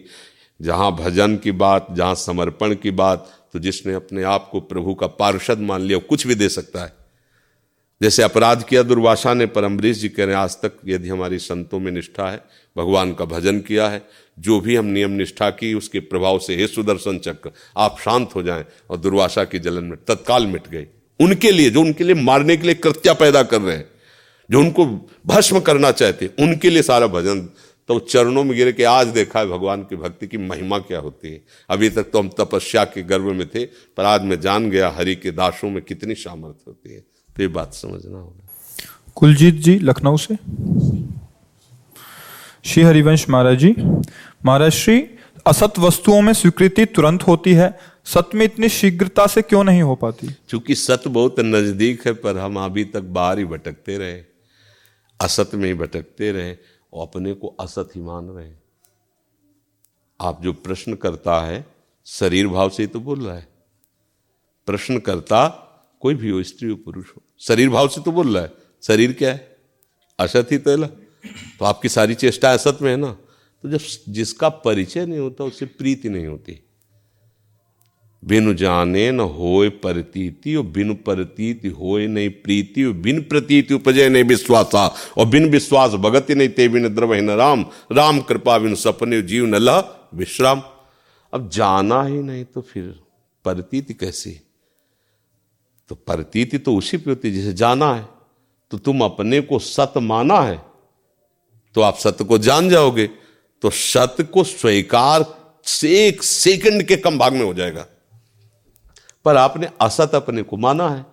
जहाँ 0.62 0.96
भजन 0.96 1.37
की 1.37 1.52
बात, 1.52 1.87
जहाँ 1.92 2.14
समर्पण 2.14 2.74
की 2.74 2.90
बात 2.90 3.30
तो 3.52 3.58
जिसने 3.58 3.94
अपने 3.94 4.22
आप 4.22 4.48
को 4.52 4.60
प्रभु 4.60 4.94
का 4.94 5.06
पार्षद 5.06 5.58
मान 5.58 5.80
लिया 5.80 5.98
कुछ 5.98 6.26
भी 6.26 6.34
दे 6.34 6.48
सकता 6.48 6.80
है। 6.80 6.92
जैसे 8.02 8.22
अपराध 8.22 8.62
किया 8.62 8.82
दुर्वासा 8.82 9.34
ने, 9.34 9.46
पर 9.46 9.64
अम्बरीश 9.64 9.98
जी 9.98 10.08
कह 10.08 10.24
रहे 10.24 10.34
हैं, 10.34 10.42
आज 10.42 10.54
तक 10.54 10.72
यदि 10.87 11.08
हमारी 11.08 11.38
संतों 11.38 11.80
में 11.80 11.92
निष्ठा 11.92 12.30
है, 12.30 12.44
भगवान 12.76 13.14
का 13.14 13.24
भजन 13.24 13.60
किया 13.60 13.88
है, 13.88 14.02
जो 14.38 14.60
भी 14.60 14.76
हम 14.76 14.84
नियम 14.84 15.10
निष्ठा 15.10 15.50
की, 15.50 15.74
उसके 15.74 16.00
प्रभाव 16.00 16.38
से 16.38 16.56
हे 16.56 16.66
सुदर्शन 16.66 17.18
चक्र, 17.18 17.50
आप 17.76 17.96
शांत 18.00 18.30
हो 18.34 18.42
जाएँ। 18.42 18.64
और 18.90 18.96
दुर्वासा 18.96 19.44
की 19.44 19.58
जलन 19.58 19.84
में 19.84 19.98
तत्काल 20.08 20.46
मिट 20.46 20.68
गई। 20.68 20.87
उनके 21.20 21.50
लिए, 21.50 21.70
जो 21.70 21.80
उनके 21.80 22.04
लिए 22.04 22.14
मारने 22.14 22.56
के 22.56 22.62
लिए 22.62 22.74
कृत्या 22.74 23.12
पैदा 23.12 23.42
कर 23.42 23.60
रहे 23.60 23.76
हैं। 23.76 23.93
जो 24.48 24.61
उनको 24.61 24.87
भस्म 25.26 25.61
करना 25.61 25.90
चाहते 25.92 26.26
उनके 26.38 26.70
लिए 26.70 26.83
सारा 26.83 27.07
भजन। 27.09 27.48
तो 27.88 27.98
चरणों 28.00 28.42
में 28.44 28.54
गिरे 28.57 28.72
के 28.72 28.85
आज 28.85 29.07
देखा 29.09 29.38
है 29.38 29.46
भगवान 29.46 29.83
की 29.83 29.96
भक्ति 29.96 30.26
की 30.26 30.38
महिमा 30.40 30.78
क्या 30.80 30.98
होती 30.98 31.28
है। 31.28 31.40
अभी 31.70 31.90
तक 31.90 32.11
तो 32.12 32.18
हम 32.18 32.28
तपस्या 32.38 32.85
के 32.85 33.02
गर्व 33.02 33.33
में 33.33 33.46
थे 33.48 33.64
पर 33.96 34.04
आज 34.04 34.22
मैं 34.22 34.40
जान 34.40 34.70
गया 34.70 34.88
हरि 34.90 35.14
के 35.16 35.30
दासों 35.33 35.70
में 35.70 35.83
कितनी 35.83 36.14
सामर्थ्य 36.14 36.64
होती 36.66 36.94
है। 36.94 37.00
तो 37.00 37.42
ये 37.42 37.48
बात 37.50 37.74
समझना 37.74 38.18
होगा। 38.18 38.48
कुलजीत 39.16 39.54
जी 39.57 39.78
लखनऊ 39.78 40.16
से। 40.16 40.37
श्री 42.64 42.83
हरिवंश 42.83 43.28
महाराज 43.30 43.59
जी 43.59 43.74
महाराज 43.78 44.72
श्री 44.72 45.00
असत 45.46 45.78
वस्तुओं 45.78 46.20
में 46.22 46.33
स्वीकृति 46.33 46.85
तुरंत 46.87 47.22
होती 47.22 47.52
है 47.52 47.72
सत्य 48.07 48.38
में 48.38 48.44
इतनी 48.44 48.68
शीघ्रता 48.68 49.26
से 49.26 49.42
क्यों 49.42 49.64
नहीं 49.64 49.83
हो 49.83 49.94
पाती? 49.94 50.26
क्योंकि 50.48 50.74
सत्य 50.74 51.11
बहुत 51.11 51.40
नज़दीक 51.40 52.07
है 52.07 52.12
पर 52.14 52.38
हम 52.38 52.57
अभी 52.59 52.85
तक 52.85 53.02
बाहर 53.12 53.38
ही 53.38 53.44
भटकते 53.44 53.98
रहे। 53.98 54.22
असत 55.24 55.50
में 55.54 55.66
ही 55.66 55.74
भटकते 55.74 56.32
रहे 56.32 56.56
और 56.92 57.06
अपने 57.06 57.32
को 57.32 57.48
असत 57.60 57.90
ही 57.96 58.00
मान 58.00 58.28
रहे 58.28 58.52
आप 60.20 60.42
जो 60.42 60.52
प्रश्न 60.52 60.94
करता 60.94 61.40
है, 61.40 61.64
शरीर 62.06 62.48
भाव 62.48 62.70
से 62.70 62.82
ही 62.82 62.87
तो 62.87 63.00
बोल 63.00 63.26
रहा 63.26 63.37
है। 63.37 63.48
प्रश्न 64.66 64.98
करता 64.98 65.48
कोई 66.00 66.14
भी 66.14 66.30
हो, 66.30 66.42
स्त्री 66.42 66.68
हो, 66.68 66.76
पुरुष 66.76 67.10
हो, 67.10 67.22
शरीर 67.40 67.70
भाव 67.70 67.88
से 67.88 68.00
तो 68.00 68.12
बोल 68.12 68.34
रहा 68.34 68.42
है। 68.42 68.52
शरीर 68.82 69.12
क्या 69.12 69.32
है? 69.32 69.56
असत 70.18 70.48
ही 70.52 70.58
तो 70.58 70.87
तो 71.58 71.64
आपकी 71.64 71.88
सारी 71.88 72.14
चेष्टा 72.14 72.52
असत 72.52 72.78
में 72.82 72.90
है 72.90 72.96
ना। 72.96 73.12
तो 73.62 73.68
जब 73.68 73.80
जिसका 74.08 74.48
परिचय 74.48 75.06
नहीं 75.06 75.18
होता, 75.18 75.44
उससे 75.44 75.66
प्रीति 75.66 76.08
नहीं 76.08 76.26
होती। 76.26 76.60
बिनु 78.24 78.52
जाने 78.54 79.10
न 79.10 79.20
होए 79.20 79.68
प्रतीति, 79.68 80.54
और 80.54 80.64
बिनु 80.64 80.94
प्रतीति 81.04 81.68
होए 81.70 82.06
नहीं 82.06 82.30
प्रीति, 82.42 82.84
और 82.84 82.92
बिन 82.94 83.20
प्रतीति 83.22 83.74
उपजय 83.74 84.08
नहीं 84.08 84.24
विश्वासा, 84.24 84.87
और 85.18 85.26
बिन 85.26 85.50
विश्वास 85.50 85.92
भगत 86.00 86.30
नहीं 86.30 86.48
ते 86.48 86.68
बिन 86.68 86.94
द्रव 86.94 87.14
न 87.14 87.30
राम। 87.30 87.64
राम 87.92 88.20
कृपा 88.20 88.58
बिन 88.58 88.74
सपने 88.74 89.20
जीव 89.22 89.46
न 89.46 89.54
लह 89.56 89.82
विश्राम। 90.14 90.62
अब 91.32 91.48
जाना 91.50 92.02
ही 92.02 92.18
नहीं 92.18 92.44
तो 92.44 92.60
फिर 92.62 92.84
प्रतीति 93.44 93.94
कैसी? 93.94 94.40
तो 95.90 95.94
प्रतीति 95.96 96.58
तो 96.58 96.74
उसी 96.76 96.96
पे 96.96 97.10
होती 97.10 97.30
जिसे 97.30 97.52
जाना 97.52 97.94
है। 97.94 98.06
तो 98.70 98.78
तुम 98.78 99.00
अपने 99.04 99.40
को 99.40 99.58
सत 99.58 99.92
माना 99.98 100.40
है 100.40 100.60
तो 101.74 101.80
आप 101.80 101.96
सत्य 101.98 102.24
को 102.24 102.38
जान 102.38 102.68
जाओगे 102.68 103.06
तो 103.62 103.70
सत्य 103.70 104.24
को 104.24 104.44
स्वीकार 104.44 105.24
से 105.66 105.88
एक 106.06 106.22
सेकंड 106.22 106.82
के 106.82 106.96
कम 106.96 107.18
भाग 107.18 107.32
में 107.32 107.44
हो 107.44 107.52
जाएगा। 107.54 107.87
पर 109.24 109.37
आपने 109.37 109.68
असत 109.80 110.14
अपने 110.14 110.42
को 110.42 110.56
माना 110.56 110.88
है। 110.88 111.04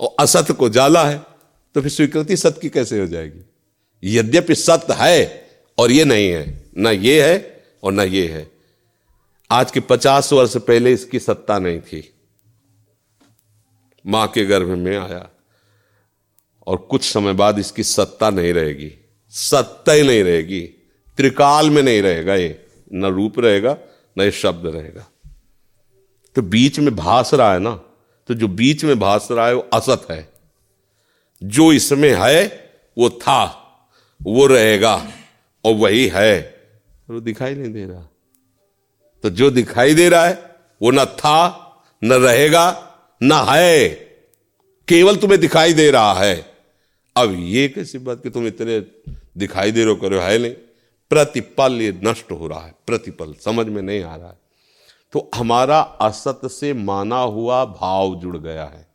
और 0.00 0.14
असत 0.20 0.50
को 0.52 0.68
जाला 0.68 1.04
है 1.04 1.18
तो 1.74 1.80
फिर 1.80 1.90
स्वीकृति 1.90 2.36
सत्य 2.36 2.60
की 2.60 2.68
कैसे 2.68 3.00
हो 3.00 3.06
जाएगी? 3.06 3.40
यद्यपि 4.02 4.54
सत्य 4.54 4.94
है 4.94 5.50
और 5.78 5.90
ये 5.90 6.04
नहीं 6.04 6.30
है, 6.30 6.70
ना 6.76 6.90
ये 6.90 7.28
है 7.28 7.64
और 7.82 7.92
ना 7.92 8.02
ये 8.02 8.26
है। 8.28 8.50
आज 9.50 9.70
के 9.70 9.80
पचास 9.80 10.32
वर्ष 10.32 10.56
पहले 10.56 10.92
इसकी 10.92 11.18
सत्ता 11.18 11.58
नहीं 11.58 11.80
थी। 11.80 12.02
माँ 14.04 14.26
के 14.28 14.44
गर्भ 14.44 14.68
में 14.68 14.96
आया 14.98 15.28
और 16.66 16.76
कुछ 16.80 17.04
समय 17.04 17.32
बाद 17.32 17.58
इसकी 17.58 17.82
सत्ता 17.82 18.30
नहीं 18.30 18.52
रहेगी। 18.52 18.92
सत्ता 19.32 19.92
ही 19.92 20.02
नहीं 20.02 20.22
रहेगी। 20.24 20.60
त्रिकाल 21.18 21.70
में 21.70 21.82
नहीं 21.82 22.02
रहेगा 22.02 22.34
ये। 22.34 22.66
न 22.92 23.06
रूप 23.06 23.38
रहेगा, 23.38 23.76
न 24.18 24.22
ये 24.22 24.30
शब्द 24.30 24.66
रहेगा। 24.66 25.09
तो 26.34 26.42
बीच 26.42 26.78
में 26.78 26.96
भास 26.96 27.34
रहा 27.34 27.52
है 27.52 27.58
ना 27.58 27.80
तो 28.28 28.34
जो 28.34 28.48
बीच 28.48 28.84
में 28.84 28.98
भास 28.98 29.28
रहा 29.30 29.46
है 29.46 29.54
वो 29.54 29.68
असत 29.72 30.06
है। 30.10 30.32
जो 31.42 31.72
इसमें 31.72 32.14
है, 32.18 32.70
वो 32.98 33.10
था, 33.10 33.44
वो 34.22 34.46
रहेगा, 34.46 35.12
और 35.64 35.74
वही 35.74 36.06
है। 36.06 36.60
वो 37.10 37.20
दिखाई 37.20 37.54
नहीं 37.54 37.72
दे 37.72 37.84
रहा। 37.84 38.08
तो 39.22 39.30
जो 39.30 39.50
दिखाई 39.50 39.94
दे 39.94 40.08
रहा 40.08 40.26
है, 40.26 40.56
वो 40.82 40.90
न 40.90 41.04
था, 41.04 41.66
न 42.04 42.12
रहेगा, 42.12 42.94
न 43.22 43.46
है। 43.48 43.88
केवल 44.88 45.16
तुम्हें 45.16 45.40
दिखाई 45.40 45.72
दे 45.72 45.90
रहा 45.90 46.12
है। 46.12 46.54
अब 47.16 47.36
ये 47.38 47.68
कैसी 47.68 47.98
बात 47.98 48.22
कि 48.22 48.30
तुम 48.30 48.46
इतने 48.46 48.80
दिखाई 49.36 49.72
दे 49.72 49.84
रहे 49.84 49.94
हो, 49.94 50.00
करो 50.00 50.20
है 50.20 50.38
नहीं। 50.38 50.54
प्रतिपल 51.10 51.72
ये 51.72 52.00
नष्ट 52.04 52.32
हो 52.32 52.46
रहा 52.46 52.60
है, 52.60 52.74
प्रतिपल, 52.86 53.34
समझ 53.34 53.66
में 53.66 53.82
नहीं 53.82 54.02
आ 54.02 54.16
रहा 54.16 54.28
है। 54.28 54.49
तो 55.12 55.30
हमारा 55.34 55.80
असत 55.80 56.40
से 56.44 56.72
माना 56.72 57.20
हुआ 57.20 57.64
भाव 57.64 58.14
जुड़ 58.14 58.36
गया 58.36 58.64
है। 58.64 58.94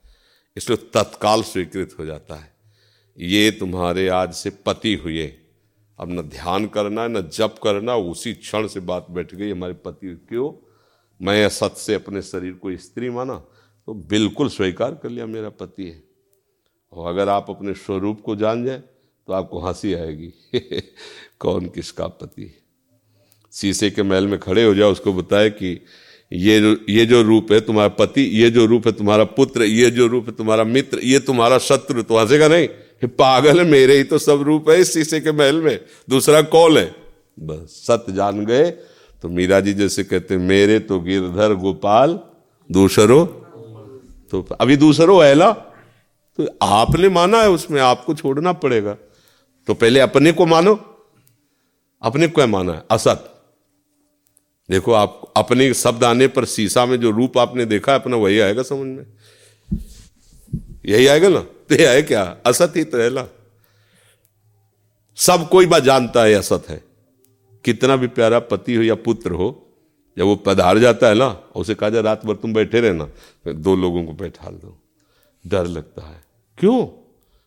इसलिए 0.58 0.90
तत्काल 0.94 1.44
स्वीकृत 1.44 1.96
हो 2.00 2.06
जाता 2.06 2.36
है। 2.36 2.56
ये 3.20 3.52
तुम्हारे 3.52 4.08
आज 4.08 4.34
से 4.34 4.50
पति 4.50 4.96
हुए। 4.96 5.34
अब 6.00 6.12
न 6.12 6.22
ध्यान 6.22 6.68
करना, 6.68 7.08
न 7.08 7.22
जप 7.22 7.56
करना, 7.64 7.96
उसी 7.96 8.34
क्षण 8.34 8.68
से 8.68 8.80
बात 8.80 9.08
बैठ 9.12 9.36
गई, 9.36 9.52
हमारे 9.52 9.74
पति 9.74 10.26
क्यों? 10.30 10.72
मैं 11.22 11.46
असत 11.46 11.72
से 11.72 11.94
अपने 11.94 12.22
शरीर 12.22 12.54
को 12.54 12.78
स्त्री 12.78 13.10
माना 13.10 13.36
तो 13.86 13.94
बिल्कुल 13.94 14.50
स्वीकार 14.50 14.96
कर 14.96 15.10
लिया 15.10 15.26
मेरा 15.26 15.50
पति 15.50 15.86
है। 15.86 16.04
और 16.94 17.10
अगर 17.10 17.30
आप 17.30 17.50
अपने 17.50 17.74
स्वरूप 17.74 18.22
को 18.22 18.36
जान 18.36 18.66
जाए 18.66 18.80
तो 19.28 19.34
आपको 19.34 19.60
हँसी 19.60 19.94
आएगी। 19.94 20.34
कौन 21.40 21.66
किसका 21.66 22.08
पति 22.08 22.64
शीशे 23.52 23.92
के 23.92 24.04
महल 24.04 24.28
में 24.28 24.40
खड़े 24.40 24.64
हो 24.64 24.76
जाओ, 24.76 24.92
उसको 24.92 25.14
बताए 25.14 25.50
कि 25.50 25.86
ये 26.36 26.60
जो 26.60 26.76
ये 26.90 27.06
जो 27.06 27.22
रूप 27.22 27.52
है 27.52 27.60
तुम्हारा 27.62 27.88
पति, 27.90 28.22
ये 28.22 28.50
जो 28.50 28.66
रूप 28.66 28.88
है 28.88 28.94
तुम्हारा 28.94 29.24
पुत्र, 29.24 29.64
ये 29.64 29.90
जो 29.92 30.08
रूप 30.08 30.26
है 30.28 30.32
तुम्हारा 30.32 30.64
मित्र, 30.64 31.00
ये 31.04 31.20
तुम्हारा 31.20 31.58
शत्रु 31.58 32.04
तो 32.04 32.18
हंसेगा 32.18 32.48
नहीं 32.48 32.68
पागल 33.08 33.66
मेरे 33.66 33.98
ही 33.98 34.04
तो 34.04 34.18
सब 34.18 34.42
रूप 34.42 34.70
है, 34.70 34.80
इस 34.80 34.94
शीशे 34.94 35.20
के 35.20 35.32
महल 35.32 35.62
में, 35.62 35.80
दूसरा 36.10 36.42
कौन 36.42 36.78
है? 36.78 36.96
बस 37.40 37.84
सत्य 37.88 38.14
जान 38.14 38.46
गए। 38.46 38.72
तो 39.22 39.30
मीरा 39.30 39.60
जी 39.60 39.74
जैसे 39.74 40.04
कहते 40.04 40.38
मेरे 40.38 40.80
तो 40.80 41.00
गिरधर 41.00 41.54
गोपाल, 41.54 42.20
दूसरो 42.70 43.24
तो 44.32 44.42
अभी 44.62 44.78
दूसरो 44.78 45.22
ना? 45.34 45.52
तो 46.40 46.48
आपने 46.62 47.10
माना 47.10 47.42
है 47.42 47.50
उसमें, 47.50 47.82
आपको 47.82 48.14
छोड़ना 48.14 48.54
पड़ेगा। 48.54 48.98
तो 49.68 49.74
पहले 49.74 50.00
अपने 50.00 50.32
को 50.32 50.46
मानो। 50.46 50.76
अपने 52.02 52.28
को 52.28 52.48
माना 52.48 52.74
है? 52.74 52.84
असत। 52.92 53.32
देखो, 54.72 54.94
आप 54.94 55.34
अपने 55.38 55.74
शब्द 55.74 56.04
आने 56.04 56.28
पर 56.28 56.46
शीशा 56.46 56.86
में 56.86 57.00
जो 57.00 57.12
रूप 57.12 57.38
आपने 57.38 57.66
देखा 57.66 57.96
अपना 57.96 58.16
वही 58.16 58.40
आएगा 58.40 58.64
समझ 58.64 58.88
में। 58.88 59.06
यही 60.86 61.08
आएगा 61.08 61.30
ना? 61.30 61.40
तो 61.40 61.76
ये 61.76 61.88
है 61.88 62.02
क्या? 62.02 62.38
असत 62.46 62.74
ही 62.76 62.84
तो 62.84 63.10
ना? 63.10 63.30
सब 65.16 65.50
कोई 65.50 65.66
बात 65.66 65.84
जानता 65.84 66.24
है 66.24 66.34
असत 66.34 66.64
है। 66.70 66.84
कितना 67.66 67.96
भी 67.96 68.08
प्यारा 68.08 68.40
पति 68.40 68.76
हो 68.76 68.84
या 68.84 68.96
पुत्र 68.96 69.32
हो, 69.32 69.68
जब 70.18 70.24
वो 70.24 70.36
पधार 70.36 70.80
जाता 70.80 71.08
है 71.08 71.16
ना, 71.16 71.44
उसे 71.56 71.76
कहा 71.76 71.90
जाए, 71.90 72.02
रात 72.02 72.26
भर 72.26 72.36
तुम 72.36 72.54
बैठे 72.54 72.82
रहना 72.82 73.10
दो 73.54 73.76
लोगों 73.76 74.06
को 74.06 74.14
बैठा 74.14 74.50
दो 74.50 74.80
डर 75.48 75.68
लगता 75.68 76.10
है। 76.10 76.24
क्यों? 76.58 76.88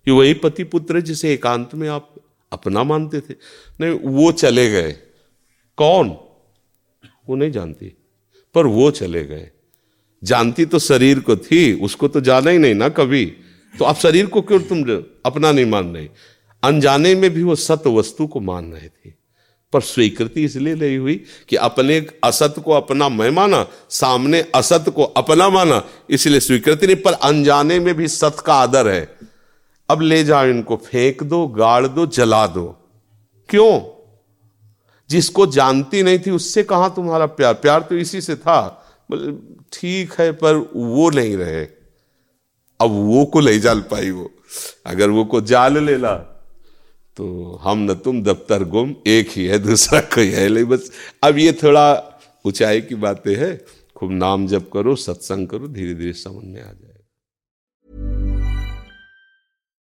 ये 0.09 0.11
वही 0.11 0.35
पति 0.35 0.64
पुत्र 0.64 0.96
है 0.96 1.02
जिसे 1.02 1.33
एकांत 1.33 1.74
में 1.74 1.88
आप 1.88 2.14
अपना 2.52 2.83
मानते 2.83 3.20
थे। 3.20 3.35
नहीं, 3.81 3.98
वो 4.00 4.33
चले 4.33 4.70
गए। 4.70 4.92
कौन? 5.76 6.16
वो 7.29 7.37
नहीं 7.37 7.53
जानती। 7.53 7.97
पर 8.55 8.67
वो 8.67 8.91
चले 8.91 9.25
गए। 9.25 9.51
जानती 10.25 10.64
तो 10.64 10.79
शरीर 10.79 11.21
को 11.21 11.37
थी, 11.37 11.73
उसको 11.73 12.09
तो 12.09 12.21
जाना 12.21 12.51
ही 12.51 12.59
नहीं 12.59 12.75
ना 12.75 12.88
कभी। 12.88 13.27
तो 13.79 13.85
आप 13.85 13.97
शरीर 13.97 14.27
को 14.27 14.43
क्यों 14.43 14.61
तुम 14.61 14.83
अपना 15.27 15.53
नहीं 15.53 15.67
मान 15.67 15.97
रहे? 15.97 16.09
अनजाने 16.62 17.14
में 17.14 17.31
भी 17.31 17.43
वो 17.43 17.55
सत्य 17.55 17.91
वस्तु 17.91 18.27
को 18.27 18.41
मान 18.41 18.73
रहे 18.73 18.88
थे। 18.88 19.12
पर 19.73 19.81
स्वीकृति 19.81 20.45
इसलिए 20.45 20.75
नहीं 20.75 20.99
हुई 20.99 21.25
कि 21.49 21.57
अपने 21.57 22.07
असत 22.25 22.55
को 22.64 22.73
अपना 22.73 23.09
मैं 23.09 23.31
माना, 23.31 23.69
सामने 23.91 24.41
असत 24.55 24.85
को 24.97 25.03
अपना 25.03 25.49
माना, 25.49 25.85
इसलिए 26.11 26.41
स्वीकृति 26.41 26.87
नहीं, 26.87 26.97
पर 26.97 27.12
अनजाने 27.12 27.81
में 27.81 27.95
भी 27.95 28.09
सत 28.09 28.37
का 28.47 28.55
आदर 28.55 28.88
है। 28.88 29.17
अब 29.91 30.01
ले 30.01 30.25
जाओ 30.25 30.47
इनको, 30.47 30.77
फेंक 30.77 31.23
दो, 31.23 31.47
गाड़ 31.47 31.87
दो, 31.87 32.07
जला 32.07 32.47
दो। 32.47 32.91
क्यों? 33.49 33.97
जिसको 35.11 35.47
जानती 35.47 36.03
नहीं 36.03 36.18
थी, 36.18 36.31
उससे 36.31 36.62
कहा 36.62 36.88
तुम्हारा 36.88 37.27
प्यार? 37.27 37.55
प्यार 37.55 37.81
तो 37.81 37.97
इसी 37.97 38.21
से 38.21 38.37
था। 38.37 38.61
ठीक 39.73 40.12
है, 40.18 40.33
पर 40.33 40.55
वो 40.77 41.11
नहीं 41.11 41.37
रहे। 41.37 41.64
अब 42.81 42.90
वो 42.90 43.25
को 43.25 43.40
नहीं 43.40 43.61
जाल 43.61 43.81
पाई 43.81 44.11
वो। 44.11 44.31
अगर 44.87 45.11
वो 45.11 45.25
को 45.25 45.40
जाल 45.40 45.79
लेला 45.79 46.14
तो 47.16 47.59
हम 47.62 47.79
न 47.79 47.94
तुम 47.94 48.23
दफ्तर 48.23 48.64
गुम, 48.64 48.94
एक 49.07 49.29
ही 49.31 49.44
है, 49.44 49.59
दूसरा 49.59 50.01
कोई 50.01 50.29
है 50.29 50.49
नहीं। 50.49 50.64
बस, 50.64 50.90
अब 51.23 51.38
ये 51.38 51.53
थोड़ा 51.53 51.87
ऊंचाई 52.44 52.81
की 52.81 52.94
बातें 52.94 53.35
है। 53.37 53.64
खूब 53.97 54.12
नाम 54.12 54.47
जप 54.47 54.71
करो, 54.73 54.94
सत्संग 54.97 55.49
करो 55.49 55.68
धीरे 55.68 55.94
धीरे 55.94 56.12
समझ 56.12 56.44
में 56.44 56.62
आ 56.62 56.66
जाए। 56.66 56.97